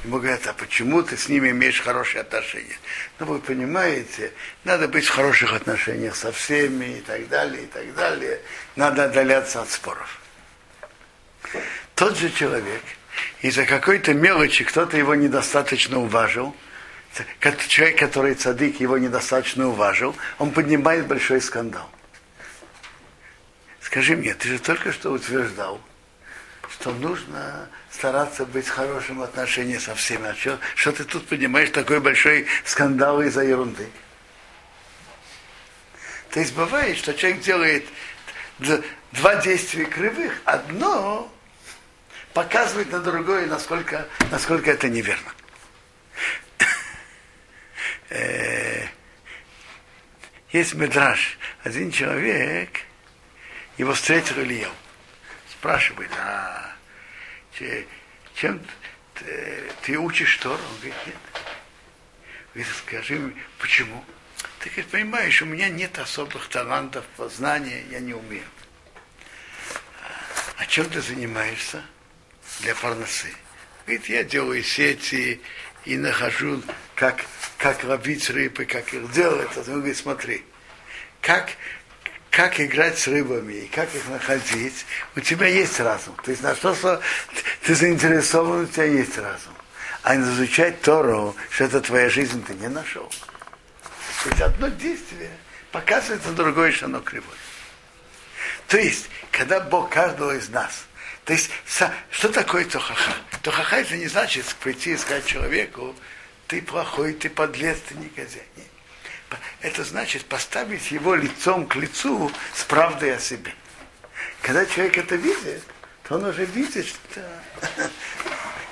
[0.05, 2.77] Ему говорят, а почему ты с ними имеешь хорошие отношения?
[3.19, 4.31] Ну, вы понимаете,
[4.63, 8.39] надо быть в хороших отношениях со всеми и так далее, и так далее.
[8.77, 10.21] Надо отдаляться от споров.
[11.95, 12.81] Тот же человек,
[13.41, 16.55] из-за какой-то мелочи кто-то его недостаточно уважил,
[17.67, 21.91] человек, который цадык его недостаточно уважил, он поднимает большой скандал.
[23.91, 25.81] Скажи мне, ты же только что утверждал,
[26.69, 30.29] что нужно стараться быть в хорошем отношении со всеми.
[30.29, 33.89] А что, что ты тут поднимаешь такой большой скандал из-за ерунды?
[36.29, 37.85] То есть бывает, что человек делает
[39.11, 41.29] два действия кривых, одно
[42.33, 45.33] показывает на другое, насколько, насколько это неверно.
[48.09, 48.87] Э,
[50.53, 51.37] есть медраж.
[51.65, 52.69] Один человек,
[53.81, 54.69] его встретил Илья.
[55.49, 56.75] Спрашивает, а
[58.35, 58.61] чем
[59.15, 60.61] ты, ты учишь Тору?
[60.61, 61.15] Он говорит, нет.
[62.53, 64.05] Говорит, скажи мне, почему?
[64.59, 68.45] Ты говорит, понимаешь, у меня нет особых талантов, познания, я не умею.
[70.57, 71.83] А чем ты занимаешься
[72.59, 73.33] для парносы?
[73.87, 75.41] Говорит, я делаю сети
[75.85, 76.61] и нахожу,
[76.93, 77.25] как,
[77.57, 79.57] как ловить рыбы, как их делать.
[79.57, 80.45] Он говорит, смотри,
[81.19, 81.49] как,
[82.31, 86.15] как играть с рыбами и как их находить, у тебя есть разум.
[86.23, 87.01] То есть на что, что
[87.63, 89.53] ты заинтересован, у тебя есть разум.
[90.01, 93.11] А изучать Тору, что это твоя жизнь, ты не нашел.
[94.23, 95.29] То есть одно действие
[95.71, 97.37] показывает на другое, что оно кривое.
[98.67, 100.85] То есть, когда Бог каждого из нас,
[101.25, 101.51] то есть,
[102.09, 103.13] что такое тохаха?
[103.43, 105.93] Тохаха это не значит прийти и сказать человеку,
[106.47, 108.47] ты плохой, ты подлец, ты негодяй.
[109.61, 113.53] Это значит поставить его лицом к лицу с правдой о себе.
[114.41, 115.63] Когда человек это видит,
[116.07, 117.21] то он уже видит что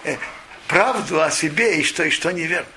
[0.03, 0.17] э,
[0.67, 2.67] правду о себе и что, и что неверно.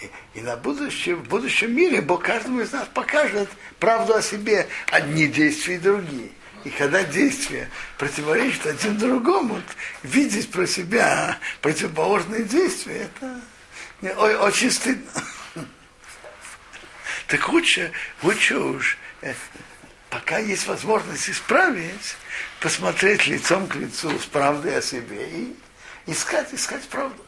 [0.00, 4.68] И, и на будущем, в будущем мире Бог каждому из нас покажет правду о себе,
[4.90, 6.30] одни действия и другие.
[6.64, 9.60] И когда действия противоречат один другому,
[10.02, 13.40] видеть про себя противоположные действия, это
[14.40, 15.10] очень стыдно.
[17.32, 17.90] Так лучше,
[18.20, 19.32] лучше уж, э,
[20.10, 22.14] пока есть возможность исправить,
[22.60, 25.56] посмотреть лицом к лицу с правдой о себе и
[26.04, 27.24] искать, искать правду.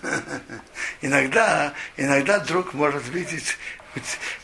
[1.02, 3.58] Иногда, иногда друг может видеть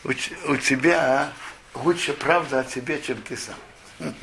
[0.03, 1.33] у, у, у тебя
[1.73, 3.57] лучше правда о тебе, чем ты сам.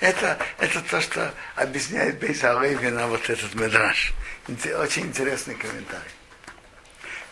[0.00, 4.12] Это, это то, что объясняет Бейса Левина вот этот медраж.
[4.46, 6.15] Очень интересный комментарий.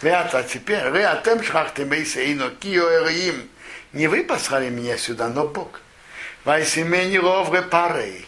[0.02, 3.48] Вята теперь, вы атем шхахтем бейсейно, кио эроим.
[3.92, 5.80] Не вы послали меня сюда, но Бог.
[6.44, 8.26] Вайсимени ровре парей.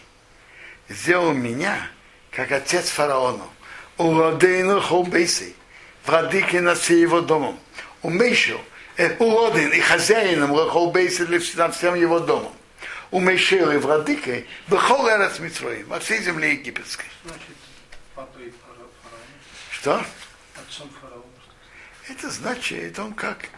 [0.89, 1.91] Сделал меня,
[2.31, 3.51] как отец фараону.
[3.99, 5.57] Уродейну холбейсей.
[6.07, 7.59] Владыки над его домом.
[8.03, 8.61] Умейшил.
[9.19, 11.27] Уродин и хозяином холбейсей
[11.57, 12.53] над всем его домом.
[13.11, 17.07] Умейшил и владыкой бехол эрец Митроим, во всей земле египетской.
[17.25, 17.43] Значит.
[19.71, 20.05] Что?
[20.57, 21.06] Отцом фараона.
[22.09, 23.49] Это значит, он как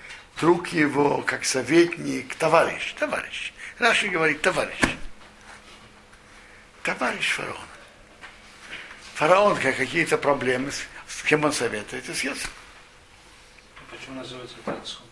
[0.40, 3.52] друг его, как советник, товарищ, товарищ.
[3.78, 4.80] Раши говорит товарищ.
[6.82, 7.61] Товарищ фараона.
[9.14, 12.52] Фараон, как какие-то проблемы, с, кем он советует, с Йосифом.
[13.90, 15.02] Почему называется это отцом?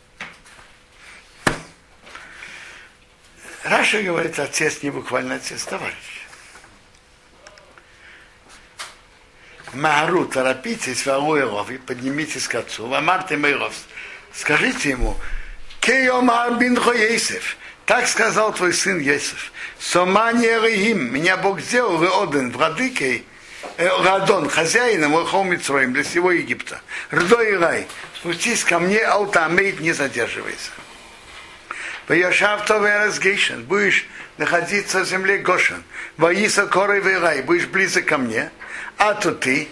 [3.64, 6.15] Раша говорит, отец не буквально отец, товарищ.
[9.72, 12.86] Маару, торопитесь, Валуэров, и поднимитесь к отцу.
[12.86, 13.74] Вамарте Мейров,
[14.32, 15.16] скажите ему,
[15.80, 19.52] Кейомар бинхо Ейсев, так сказал твой сын Ейсев.
[19.78, 23.24] Сомани Рихим, меня Бог сделал, вы один, владыкой,
[23.78, 26.80] Радон, хозяином Лохол Митроим для всего Египта.
[27.12, 27.86] Рдо и
[28.18, 30.70] спустись ко мне, Алтамейт, не задерживайся.
[32.08, 34.06] Будешь
[34.38, 35.82] находиться в земле Гошен.
[36.16, 38.50] Ваиса Корой Рай, будешь близок ко мне
[38.98, 39.68] а то ты,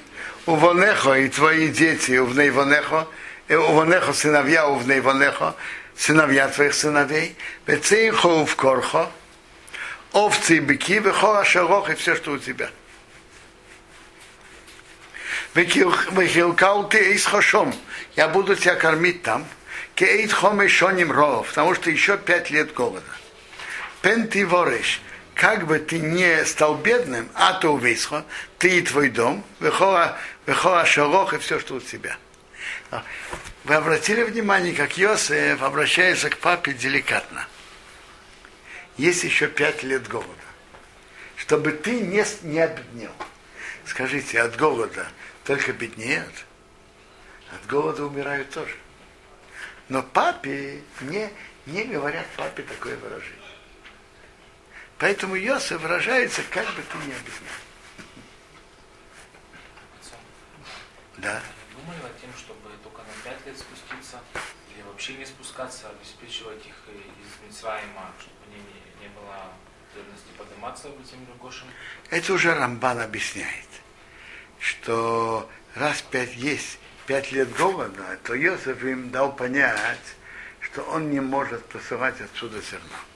[0.46, 3.08] у Вонехо и твои дети, у Внейвонехо,
[3.48, 5.54] у Вонехо сыновья, у Внейвонехо,
[5.96, 9.10] сыновья твоих сыновей, Бецейхо в Корхо,
[10.12, 12.70] овцы и быки, Вехора Шарох и все, что у тебя.
[15.54, 17.74] Вехилкал ты из Хошом,
[18.16, 19.46] я буду тебя кормить там,
[19.94, 23.04] Кейт Хоме Шоним Ров, потому что еще пять лет голода.
[24.02, 25.00] Пенти Вореш,
[25.34, 28.24] как бы ты не стал бедным, а то увисхо,
[28.58, 30.16] ты и твой дом, выхоа
[30.86, 32.16] шарох и все, что у тебя.
[32.90, 33.02] А,
[33.64, 37.46] вы обратили внимание, как Йосеф обращается к папе деликатно.
[38.96, 40.30] Есть еще пять лет голода.
[41.36, 43.12] Чтобы ты не, не обеднел.
[43.84, 45.08] Скажите, от голода
[45.44, 46.44] только беднеют?
[47.52, 48.76] От голода умирают тоже.
[49.88, 51.28] Но папе не,
[51.66, 53.43] не говорят папе такое выражение.
[54.98, 57.50] Поэтому Йосиф выражается, как бы ты ни объяснял.
[61.18, 61.40] Да.
[61.76, 64.20] Думали над тем, чтобы только на пять лет спуститься,
[64.74, 69.52] или вообще не спускаться, обеспечивать их э, из Мицраима, чтобы не, не, не было
[69.92, 71.66] трудности подниматься в землю Гошем?
[72.10, 73.68] Это уже Рамбан объясняет,
[74.58, 80.16] что раз пять есть пять лет голода, то Йосиф им дал понять,
[80.60, 83.13] что он не может посылать отсюда зерно.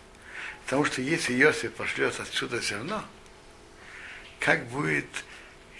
[0.69, 3.03] Потому что если Йосиф пошлет отсюда зерно,
[4.39, 5.07] как будет,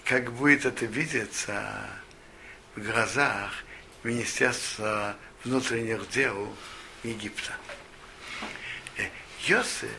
[0.03, 1.91] как будет это видеться
[2.75, 3.53] в глазах
[4.03, 5.15] Министерства
[5.45, 6.57] внутренних дел
[7.05, 7.53] Египта.
[8.97, 9.09] Э,
[9.43, 9.91] Йосиф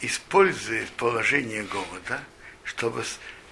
[0.00, 2.20] использует положение голода,
[2.62, 3.04] чтобы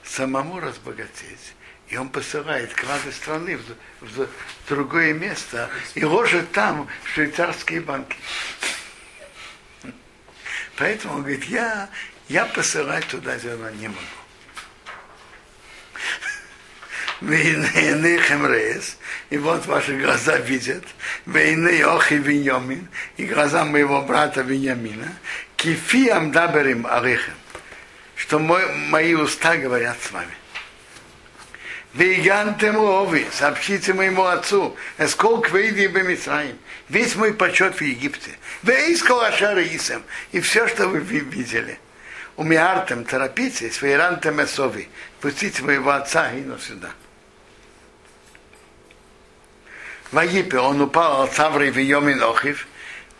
[0.05, 1.55] самому разбогатеть.
[1.89, 4.29] И он посылает клады страны в, в
[4.69, 8.17] другое место и ложит там швейцарские банки.
[10.81, 11.91] Поэтому он говорит, я,
[12.31, 14.01] я посылать туда зерно не могу.
[17.21, 18.97] Хемрес,
[19.29, 20.83] и вот ваши глаза видят,
[21.27, 25.13] Вейны Охи Виньомин, и глаза моего брата Виньямина,
[25.57, 27.35] Кифиам Даберим Алихем,
[28.17, 30.33] что мой, мои уста говорят с вами.
[31.93, 34.75] Вейгантем Ови, сообщите моему отцу,
[35.09, 36.57] сколько выйди бы Мисраим,
[36.89, 38.31] весь мой почет в Египте,
[38.63, 40.03] вейского Ашара Исам,
[40.33, 41.79] и все, что вы видели.
[42.37, 44.89] Умиартем, торопитесь, вейрантем Эсови,
[45.21, 46.91] пустите моего отца и сюда.
[50.13, 52.67] Ваипе, он упал от Савры в Йомин Охив,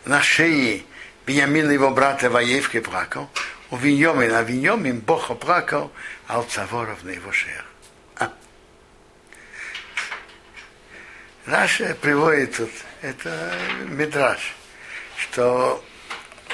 [0.05, 0.83] на шее
[1.25, 3.29] Вениамина его брата Ваевки плакал,
[3.69, 5.91] у Виньомин, а Виньомин Бог плакал,
[6.27, 7.65] а от Саворов на его шеях.
[11.45, 12.69] Раша приводит тут,
[13.01, 13.53] это
[13.87, 14.55] Мидраш,
[15.21, 15.83] что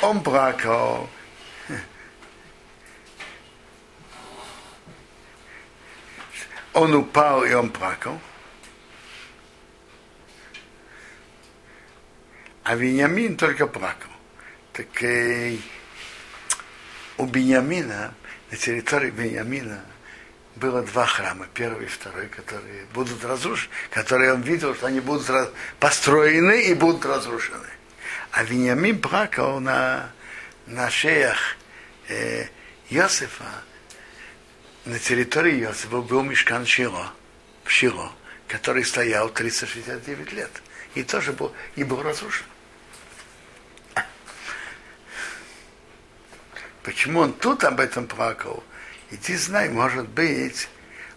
[0.02, 1.10] он плакал,
[6.74, 8.20] он упал и он плакал,
[12.64, 14.12] а Вениамин только плакал.
[14.74, 15.58] Так э,
[17.18, 18.14] у Бениамина,
[18.52, 19.82] на территории Бениамина,
[20.56, 25.32] было два храма, первый и второй, которые будут разрушены, которые он видел, что они будут
[25.80, 27.77] построены и будут разрушены.
[28.38, 30.12] А Вениамин плакал на,
[30.68, 31.58] на шеях
[32.08, 32.46] э,
[32.92, 33.64] Иосифа,
[34.86, 37.12] на территории Иосифа был мешкан Шило,
[37.64, 38.12] в Шило,
[38.48, 40.52] который стоял 369 лет.
[40.94, 42.46] И тоже был, и был разрушен.
[46.84, 48.64] Почему он тут об этом плакал?
[49.10, 50.70] Иди знай, может быть,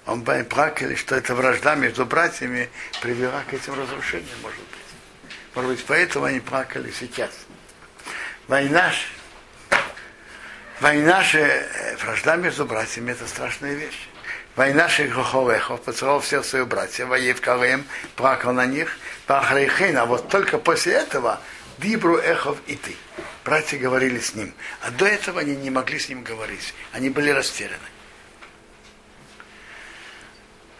[0.06, 2.70] он плакал, что эта вражда между братьями
[3.02, 4.69] привела к этим разрушениям, может.
[5.54, 7.30] Может быть, поэтому они плакали сейчас.
[8.46, 8.92] Война,
[10.80, 14.08] война же, э, вражда между братьями, это страшная вещь.
[14.56, 17.84] Война Шехоховехов поцеловал всех своих братьев, Ваев Калем,
[18.16, 18.96] плакал на них,
[19.26, 21.40] Пахрейхейн, а вот только после этого
[21.78, 22.96] Дибру Эхов и ты
[23.44, 24.52] братья говорили с ним.
[24.82, 26.74] А до этого они не могли с ним говорить.
[26.92, 27.78] Они были растеряны.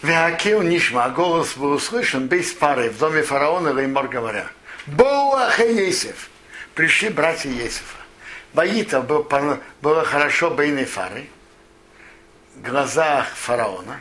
[0.03, 4.51] Веакил Нишма, голос был услышан, без пары в доме фараона Леймор говоря.
[4.91, 6.29] Боуахе Есев.
[6.75, 7.97] Пришли братья Есефа.
[8.53, 9.29] Баита был,
[9.81, 11.29] было хорошо бейной фары,
[12.57, 14.01] в глазах фараона,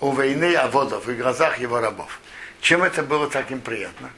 [0.00, 2.20] у войны Аводов и в глазах его рабов.
[2.62, 4.10] Чем это было так им приятно?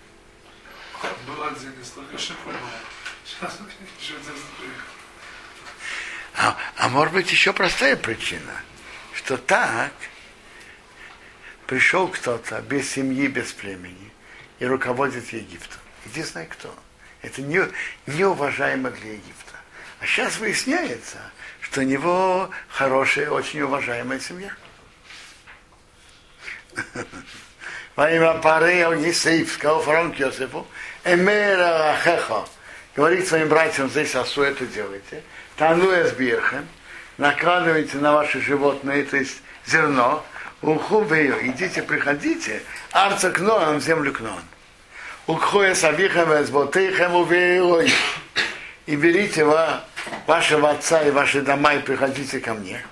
[6.36, 8.54] А, а может быть еще простая причина,
[9.14, 9.92] что так
[11.66, 14.11] пришел кто-то без семьи, без племени
[14.62, 15.80] и руководит Египтом.
[16.06, 16.72] Единственное кто.
[17.20, 17.60] Это не,
[18.06, 19.54] неуважаемо для Египта.
[19.98, 21.18] А сейчас выясняется,
[21.60, 24.52] что у него хорошая, очень уважаемая семья.
[27.96, 30.64] Во имя пары Есеев сказал фараон Йосифу,
[31.04, 32.46] Эмера Ахеха,
[32.94, 35.24] говорит своим братьям здесь, а что это делаете?
[35.56, 36.68] Тану эсбирхем,
[37.18, 40.24] накладывайте на ваши животные, то есть зерно,
[40.60, 44.40] уху идите, приходите, арца к в землю к нон.
[45.26, 47.92] Ухуя савихем эсботейхем увейлой.
[48.86, 49.84] И берите ва,
[50.26, 52.84] вашего отца и ваши дома и приходите ко мне.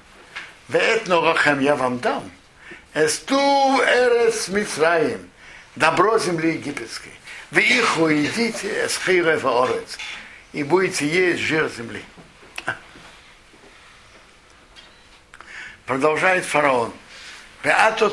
[0.69, 2.31] Веэтнорахем я вам дам.
[2.95, 5.29] Эсту эрес Мицраим.
[5.75, 7.13] Добро земли египетской.
[7.51, 9.99] Вы их уедите с орец
[10.53, 12.05] и будете есть жир земли.
[15.87, 16.93] Продолжает фараон.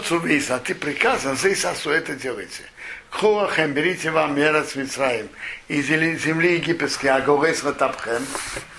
[0.03, 2.63] Сувис, а ты приказан, за Исасу это делайте.
[3.11, 5.29] Кхуахем, берите вам мера с Мицраем,
[5.67, 8.25] из земли египетской, а говорит тапхем,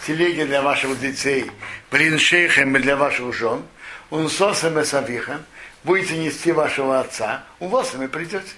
[0.07, 1.51] телеги для ваших детей,
[1.91, 3.65] блин шейхем для ваших жен,
[4.11, 5.45] он сосем и савихем,
[5.83, 8.53] будете нести вашего отца, у вас и придете.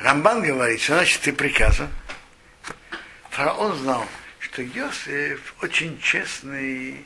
[0.00, 1.88] Рамбан говорит, что значит ты приказан.
[3.30, 4.06] Фараон знал,
[4.38, 7.04] что Йосиф очень честный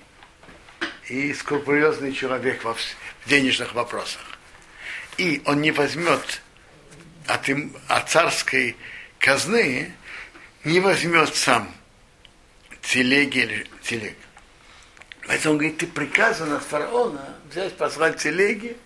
[1.08, 2.76] и скрупулезный человек в
[3.26, 4.22] денежных вопросах.
[5.16, 6.42] И он не возьмет
[7.28, 8.76] от, им, от царской
[9.18, 9.94] казны,
[10.64, 11.72] не возьмет сам
[12.82, 14.16] телеги или телег.
[15.26, 18.76] Поэтому он говорит, ты приказан от фараона взять, послать телеги,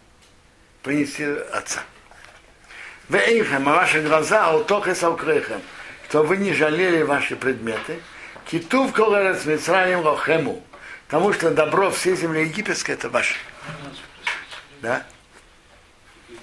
[0.83, 1.85] принести отца.
[3.09, 5.61] Вы а ваши глаза, а утоха саукрехем,
[6.09, 8.01] что вы не жалели ваши предметы,
[8.47, 10.65] китув колерец мицраим лохему,
[11.07, 13.37] потому что добро всей земли египетской это ваше.
[14.81, 15.05] Да?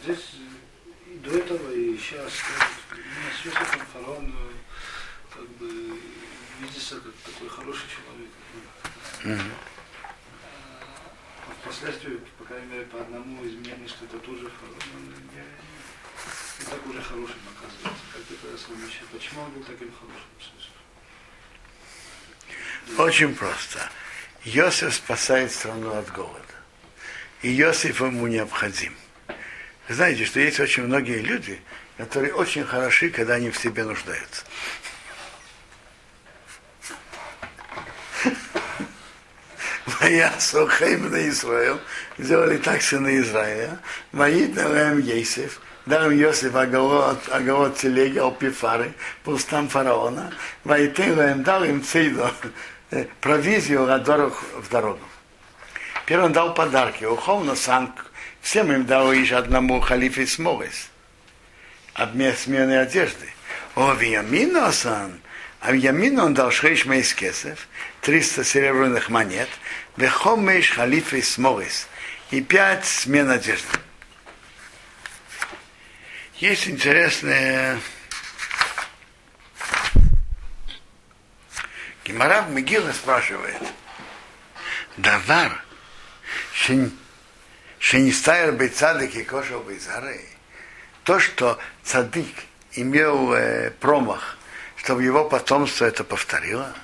[0.04, 0.36] Здесь
[1.24, 2.34] до этого, и сейчас,
[2.92, 4.34] именно с Йосифом фараон
[5.34, 6.00] как бы
[6.62, 8.32] видится как такой хороший человек.
[9.24, 9.52] Мгм.
[11.48, 15.14] А впоследствии, по крайней мере, по одному из мнений, что это тоже фараон,
[16.60, 19.08] не так уже хорошим оказывается, как когда совмещал.
[19.12, 20.30] Почему он был таким хорошим?
[22.98, 23.90] Очень просто.
[24.44, 26.44] Йосиф спасает страну от голода.
[27.42, 28.96] И Йосиф ему необходим.
[29.90, 31.60] Знаете, что есть очень многие люди,
[31.98, 34.44] которые очень хороши, когда они в себе нуждаются.
[40.00, 41.80] Моя Сохайм на Израил,
[42.20, 43.80] сделали так сыны Израиля,
[44.12, 50.32] мои Дарем Ейсев, Дарем Йосиф Агалот, Агалот Телеги, Алпифары, по устам фараона,
[50.64, 52.30] Вайтен дал им цейду,
[52.92, 55.00] э, провизию на дорогу, в дорогу.
[56.06, 57.96] Первый он дал подарки, уховно сам,
[58.42, 60.90] всем им дал лишь одному халифе Смолес,
[61.94, 63.32] обмен смены одежды.
[63.76, 65.20] О, Виямину Асан,
[65.62, 67.68] а Виямину он дал шрейш мейс кесов,
[68.02, 69.50] 300 серебряных монет,
[69.98, 71.88] Бехомеш халифе Смолес,
[72.32, 73.78] и пять смен одежды.
[76.36, 77.80] Есть интересная
[82.10, 83.62] Гимара в Мегиле спрашивает,
[84.98, 85.64] Давар,
[87.80, 90.22] Шенистайр Бейцадык и Кошел Бейзары,
[91.04, 92.28] то, что цадык
[92.74, 94.38] имел э, промах,
[94.76, 96.76] чтобы его потомство это повторило,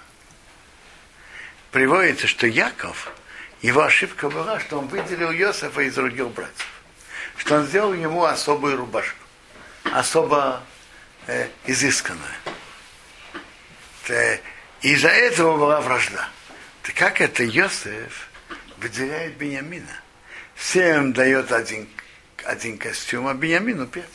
[1.71, 3.11] приводится, что Яков,
[3.61, 6.67] его ошибка была, что он выделил Иосифа из других братьев,
[7.37, 9.19] что он сделал ему особую рубашку,
[9.91, 10.63] особо
[11.27, 12.23] э, изысканную.
[14.07, 14.39] Э,
[14.81, 16.29] Из-за этого была вражда.
[16.83, 18.29] Так как это Иосиф
[18.77, 20.04] выделяет Бениамина?
[20.55, 21.87] Всем дает один,
[22.45, 24.05] один костюм, а Бениамину пять.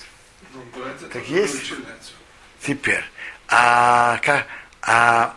[0.53, 0.63] Ну,
[1.13, 1.73] Так есть?
[2.61, 3.05] Теперь,
[3.49, 4.47] а, как,
[4.83, 5.37] а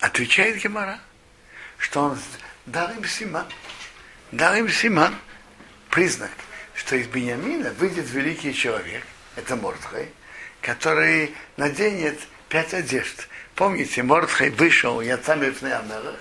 [0.00, 0.98] отвечает Гемара,
[1.78, 2.18] что он
[2.66, 3.46] дал им Симан.
[4.32, 5.14] Дал им Симан.
[5.90, 6.30] Признак,
[6.74, 9.02] что из Бениамина выйдет великий человек,
[9.36, 10.10] это Мордхай,
[10.60, 12.18] который наденет
[12.48, 13.28] пять одежд.
[13.54, 16.16] Помните, Мордхай вышел, я там Амелах,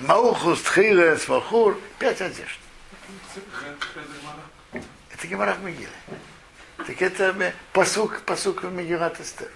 [0.00, 2.58] Маухус, Тхилес, Вахур, пять одежд.
[5.10, 5.88] Это Гемара в Мегиле.
[6.86, 9.48] Так это э, посук, посук в Мегилат Эстер.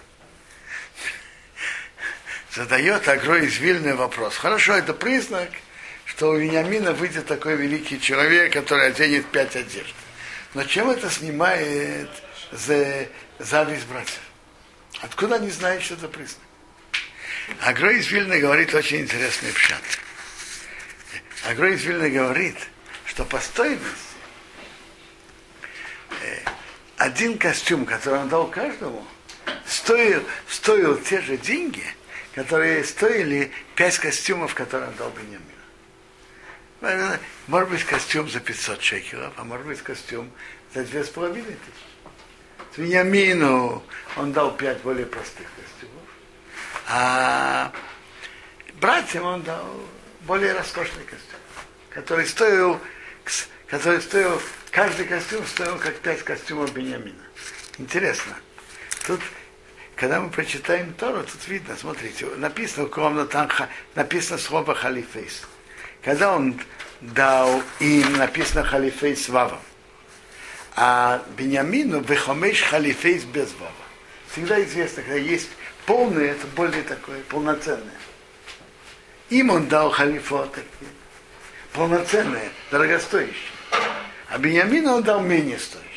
[2.51, 3.59] Задает Агро из
[3.95, 4.37] вопрос.
[4.37, 5.49] Хорошо, это признак,
[6.05, 9.93] что у Вениамина выйдет такой великий человек, который оденет пять одежд.
[10.53, 12.09] Но чем это снимает
[12.51, 13.07] за
[13.37, 14.21] зависть братьев?
[15.01, 16.41] Откуда они знают, что это признак?
[17.61, 19.81] Агро из говорит очень интересный пшат.
[21.45, 22.57] Агро из говорит,
[23.07, 23.87] что по стоимости
[26.21, 26.39] э,
[26.97, 29.05] один костюм, который он дал каждому,
[29.65, 31.83] стоил, стоил те же деньги,
[32.35, 35.41] которые стоили пять костюмов, которые он дал Беньямину.
[36.81, 40.29] Э, Может быть, костюм за 500 шекелов, а может быть, костюм
[40.73, 41.87] за две с половиной тысячи.
[42.75, 43.83] Вениамину
[44.17, 46.03] он дал пять более простых костюмов,
[46.87, 47.71] а
[48.75, 49.65] братьям он дал
[50.21, 51.39] более роскошный костюм,
[51.89, 52.79] который стоил,
[53.67, 57.23] который стоил, каждый костюм стоил как пять костюмов Бениамина.
[57.77, 58.35] Интересно.
[59.05, 59.21] Тут,
[59.95, 62.87] когда мы прочитаем Тору, тут видно, смотрите, написано
[63.25, 63.49] там,
[63.95, 65.43] написано слово халифейс.
[66.01, 66.59] Когда он
[67.01, 69.59] дал им, написано халифейс вавом.
[70.75, 73.71] А Бениамину вехомеш халифейс без вава.
[74.31, 75.49] Всегда известно, когда есть
[75.85, 77.95] полное, это более такое, полноценное.
[79.29, 80.91] Им он дал халифо такие,
[81.77, 83.35] полноценные, дорогостоящие.
[84.29, 85.87] А Беньямину он дал менее стоящий.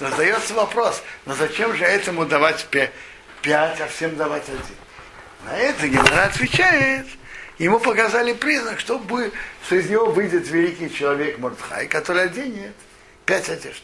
[0.00, 4.76] Но задается вопрос, но зачем же этому давать пять, а всем давать один?
[5.44, 7.06] На это Гемора отвечает,
[7.58, 9.32] ему показали признак, что, будет,
[9.66, 12.74] что из него выйдет великий человек Мордхай, который оденет
[13.26, 13.82] пять одежд.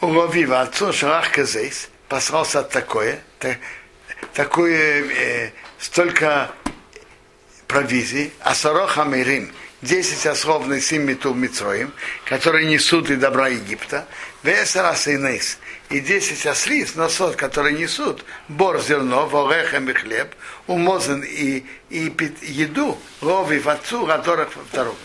[0.00, 3.56] У Ловива отцу Шарах Казейс послался такое, та-
[4.34, 6.50] такое э, столько
[7.68, 9.52] провизии, а Сорох Амирим,
[9.82, 11.36] 10 ослов Несим Миту
[12.24, 14.06] которые несут и добра Египта,
[14.44, 15.58] Весера Сейнес,
[15.90, 20.34] и 10 ослиц, носот, которые несут бор зерно, волехем и хлеб,
[20.68, 22.12] умозен и, и
[22.42, 24.96] еду, лови в отцу, которых во втором.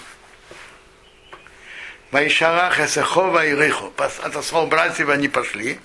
[2.11, 3.91] Вайшарах Эсехова и Риху.
[3.97, 5.79] Отослал братьев, они пошли.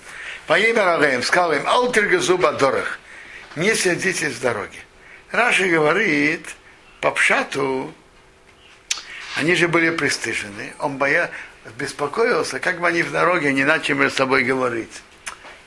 [0.47, 2.99] Во имя Рареем сказал им, Алтергезу Бадорах,
[3.55, 4.79] не сердитесь в дороге.
[5.31, 6.47] Раши говорит,
[7.01, 7.93] по пшату,
[9.35, 10.73] они же были пристыжены.
[10.79, 11.31] Он боя...
[11.77, 15.01] беспокоился, как бы они в дороге не начали с собой говорить.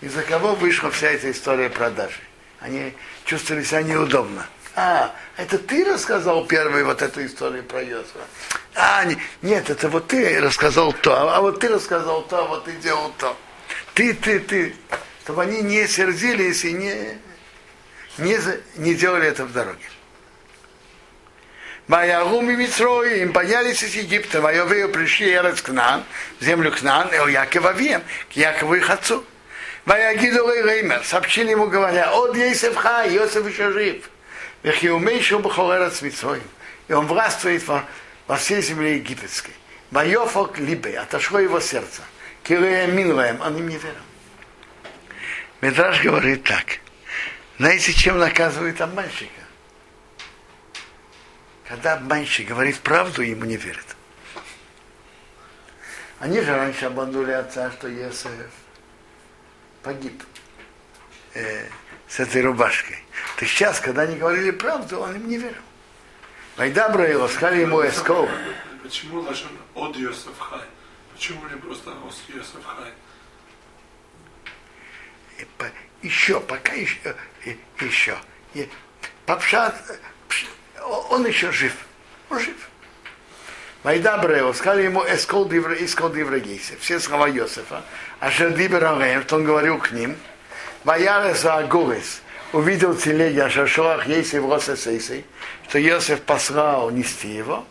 [0.01, 2.21] Из-за кого вышла вся эта история продажи.
[2.61, 2.95] Они
[3.25, 4.47] чувствовали себя неудобно.
[4.75, 8.21] А, это ты рассказал первый вот эту историю про Йосифа?
[8.75, 12.49] А, не- нет, это вот ты рассказал то, а, а вот ты рассказал то, а
[12.49, 13.37] вот ты делал то.
[13.95, 14.77] Ты, ты, ты.
[15.25, 17.19] Чтобы они не сердились и не,
[18.19, 18.39] не,
[18.77, 19.89] не делали это в дороге.
[21.89, 26.03] Ваярум и Митрои, им боялись из Египта, Вайовею пришли Эрец Кнан,
[26.41, 29.25] в землю Кнан, и у Якова Вием, к Якову их отцу.
[29.85, 34.11] Ваягиду Реймер, сообщили ему, говоря, от Йосеф Хай, Йосеф еще жив.
[34.65, 36.43] Вехиумейшу Бахолерец Митроим.
[36.89, 37.85] И он властвует во,
[38.27, 39.55] во всей земле египетской.
[39.93, 42.03] Вайофок Либе, отошло его сердце.
[42.43, 43.95] Кирея Минраем, он им не верил.
[45.61, 46.81] Медраж говорит так.
[47.59, 49.46] Знаете, чем наказывает обманщика?
[51.69, 53.97] Когда обманщик говорит правду, ему не верят.
[56.21, 58.31] Они же раньше обманули отца, что Есеф
[59.83, 60.23] погиб
[61.35, 61.69] э,
[62.09, 62.99] с этой рубашкой.
[63.37, 65.61] Так сейчас, когда они говорили правду, он им не верил.
[66.57, 68.31] Вайдабра его, сказали ему Эсков.
[68.83, 70.63] Почему Лашон от Йосеф Хай?
[71.13, 72.93] Почему не просто от Йосеф Хай?
[76.03, 77.17] Еще, пока еще,
[77.81, 78.17] еще.
[79.27, 79.99] Пш-
[81.11, 81.75] он еще жив.
[82.31, 82.57] Он жив.
[83.83, 86.77] Вайдабра его, сказали ему Эскол Дивра, Искол Дивра Гейсе.
[86.81, 87.83] Все слова Йосефа.
[88.19, 90.17] А Алеем, что он говорил к ним.
[90.85, 92.21] Ваярес Агурес.
[92.53, 95.25] Увидел телеги Ашашоах Ейсей в Росесейсей,
[95.69, 97.65] что Йосеф послал нести его.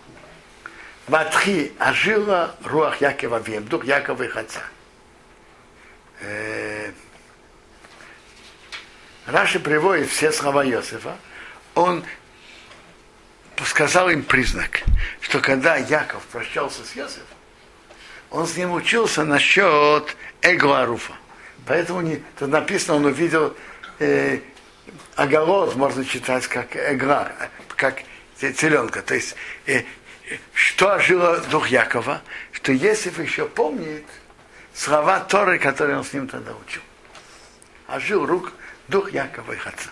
[1.08, 4.62] Ватхи Ажила Руах Якова Вем, дух Якова их отца.
[6.22, 6.92] Э,
[9.26, 11.16] Раши приводит все слова Иосифа.
[11.74, 12.04] Он
[13.64, 14.82] сказал им признак,
[15.22, 17.24] что когда Яков прощался с Иосифом,
[18.32, 21.14] он с ним учился насчет Эгларуфа.
[21.66, 23.56] Поэтому не, тут написано, он увидел
[24.00, 24.40] э,
[25.16, 27.32] огород, можно читать как эгла,
[27.76, 28.04] как
[28.40, 29.02] теленка.
[29.02, 29.36] То есть,
[29.66, 29.84] э,
[30.54, 34.06] что ожило дух Якова, что Есиф еще помнит
[34.74, 36.82] слова Торы, которые он с ним тогда учил.
[37.88, 38.52] Ожил рук,
[38.88, 39.90] дух Якова их отца.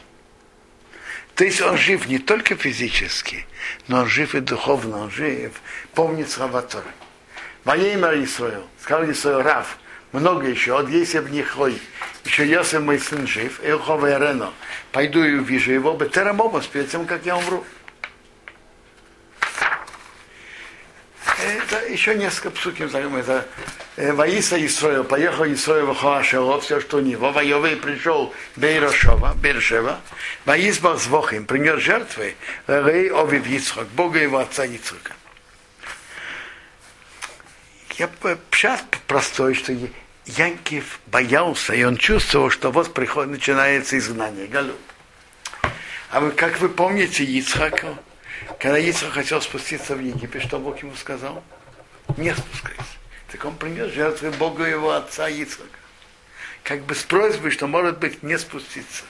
[1.36, 3.45] То есть он жив не только физически,
[3.88, 5.51] но он жив и духовно, он жив,
[5.95, 6.91] помнит слова Торы.
[7.63, 9.77] Моей Марии Исраил, сказал Исраил Рав,
[10.11, 11.81] много еще, от Есев Нихой,
[12.23, 14.53] еще Йосеф мой сын жив, и Рено,
[14.91, 17.65] пойду и увижу его, Бетерамомос, перед тем, как я умру.
[21.43, 22.86] Это еще несколько псуким.
[22.88, 23.43] Это э,
[23.95, 27.31] Ваиса Исроил, поехал Исроил в Хоашело, все, что у него.
[27.31, 29.99] Вайовый пришел Бейрошова, Бершева.
[30.45, 32.35] Ваисбах с Вохим, принес жертвы
[32.67, 35.13] Рей Овив Ицхак, Бога его отца Ицхака.
[37.99, 38.09] Я
[38.49, 39.77] пшат простой, что
[40.25, 44.75] Янкив боялся, и он чувствовал, что вот приходит, начинается изгнание, Галю.
[46.09, 47.95] А вы, как вы помните, Ицхака,
[48.59, 51.43] когда Ицхак хотел спуститься в Египет, что Бог ему сказал?
[52.17, 53.03] Не спускайся.
[53.34, 55.79] Так он принес жертвы Богу его отца Ицхака.
[56.63, 59.05] Как бы с просьбой, что может быть не спуститься.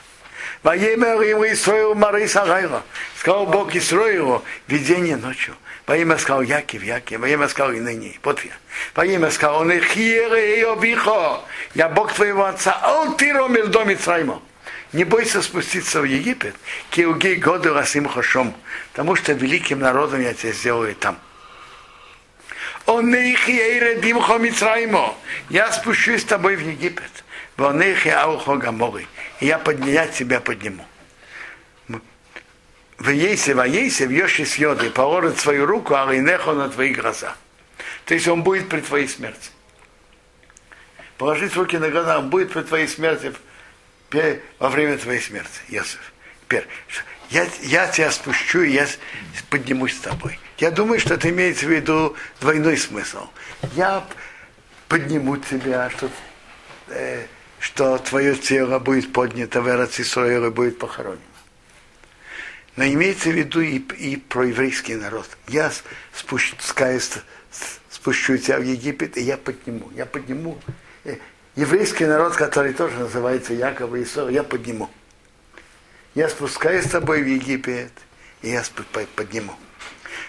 [0.62, 2.84] Воемя ему Исроил Марей Сарайла.
[3.18, 5.54] Сказал Бог Исроилу видение ночью.
[5.86, 8.18] Во имя сказал Якив, Якив, во имя сказал и ныне.
[8.22, 8.52] Вот я.
[8.94, 11.44] Во имя сказал, он обихо.
[11.74, 12.80] Я Бог твоего отца.
[12.82, 14.40] Ал ты ромил дом Ицрайма.
[14.94, 16.54] Не бойся спуститься в Египет.
[16.88, 18.54] Киугей году расим хошом.
[18.92, 21.18] Потому что великим народом я тебя сделаю там.
[22.86, 23.14] Он.
[25.48, 27.24] Я спущусь с тобой в Египет.
[29.40, 30.84] И я подня, я тебя подниму.
[32.98, 36.94] В Ейсе, в Ейсе, в Йоши с Йоды, положит свою руку, а Рейнехо на твои
[36.94, 37.36] глаза.
[38.04, 39.50] То есть он будет при твоей смерти.
[41.18, 43.32] Положить руки на глаза, он будет при твоей смерти
[44.58, 46.12] во время твоей смерти, Иосиф.
[46.42, 46.68] Теперь,
[47.34, 48.86] я, я тебя спущу, и я
[49.50, 50.38] поднимусь с тобой.
[50.58, 53.26] Я думаю, что это имеется в виду двойной смысл.
[53.74, 54.06] Я
[54.88, 56.08] подниму тебя, что,
[56.88, 57.26] э,
[57.58, 61.20] что твое тело будет поднято в и будет похоронено.
[62.76, 65.26] Но имеется в виду и, и про еврейский народ.
[65.48, 65.72] Я
[66.12, 67.10] спускаюсь,
[67.90, 69.90] спущу тебя в Египет, и я подниму.
[69.96, 70.56] Я подниму.
[71.02, 71.16] Э,
[71.56, 74.88] Еврейский народ, который тоже называется Яков и Исаак, я подниму.
[76.14, 77.92] Я спускаюсь с тобой в Египет,
[78.42, 78.62] и я
[79.16, 79.54] подниму.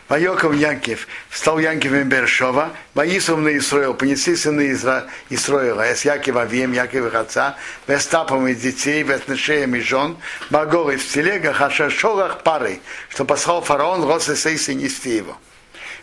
[0.09, 5.05] Вайоков Янкив, встал Янкив и Бершова, Ваисов на Исраил, понесли сыны Изра...
[5.29, 7.57] Исраила, с Якива Вем, Якива их отца,
[7.88, 10.17] Вестапом из детей, Вестнешеем и жен,
[10.51, 12.79] Багоры в телегах, а шашорах пары,
[13.09, 15.38] что послал фараон, рос и нести его.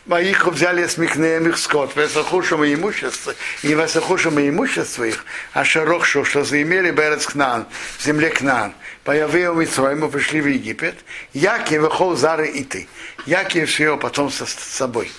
[0.07, 5.65] Моих взяли с Микнеем их скот, весохушим и имущество, и весохушим и имущество их, а
[5.65, 7.67] шарохшу, что заимели Берец Кнан,
[7.99, 8.75] в земле Кнан.
[9.05, 10.97] Появил Митроему, пришли в Египет,
[11.33, 12.89] Яки выхол Зары и ты.
[13.27, 15.13] Яки все его потомство с собой.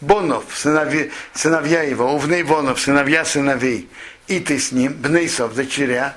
[0.00, 3.90] Бонов, сыновья, сыновья его, Увней Бонов, сыновья сыновей,
[4.26, 6.16] и ты с ним, Бнейсов, дочеря,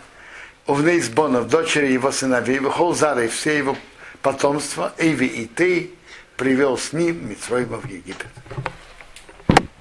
[0.65, 3.77] Увней с Бонов, дочери его сыновей, выхол Зары, все его
[4.21, 5.91] потомство, Эйви и ты,
[6.37, 8.27] привел с ним Митроима в Египет.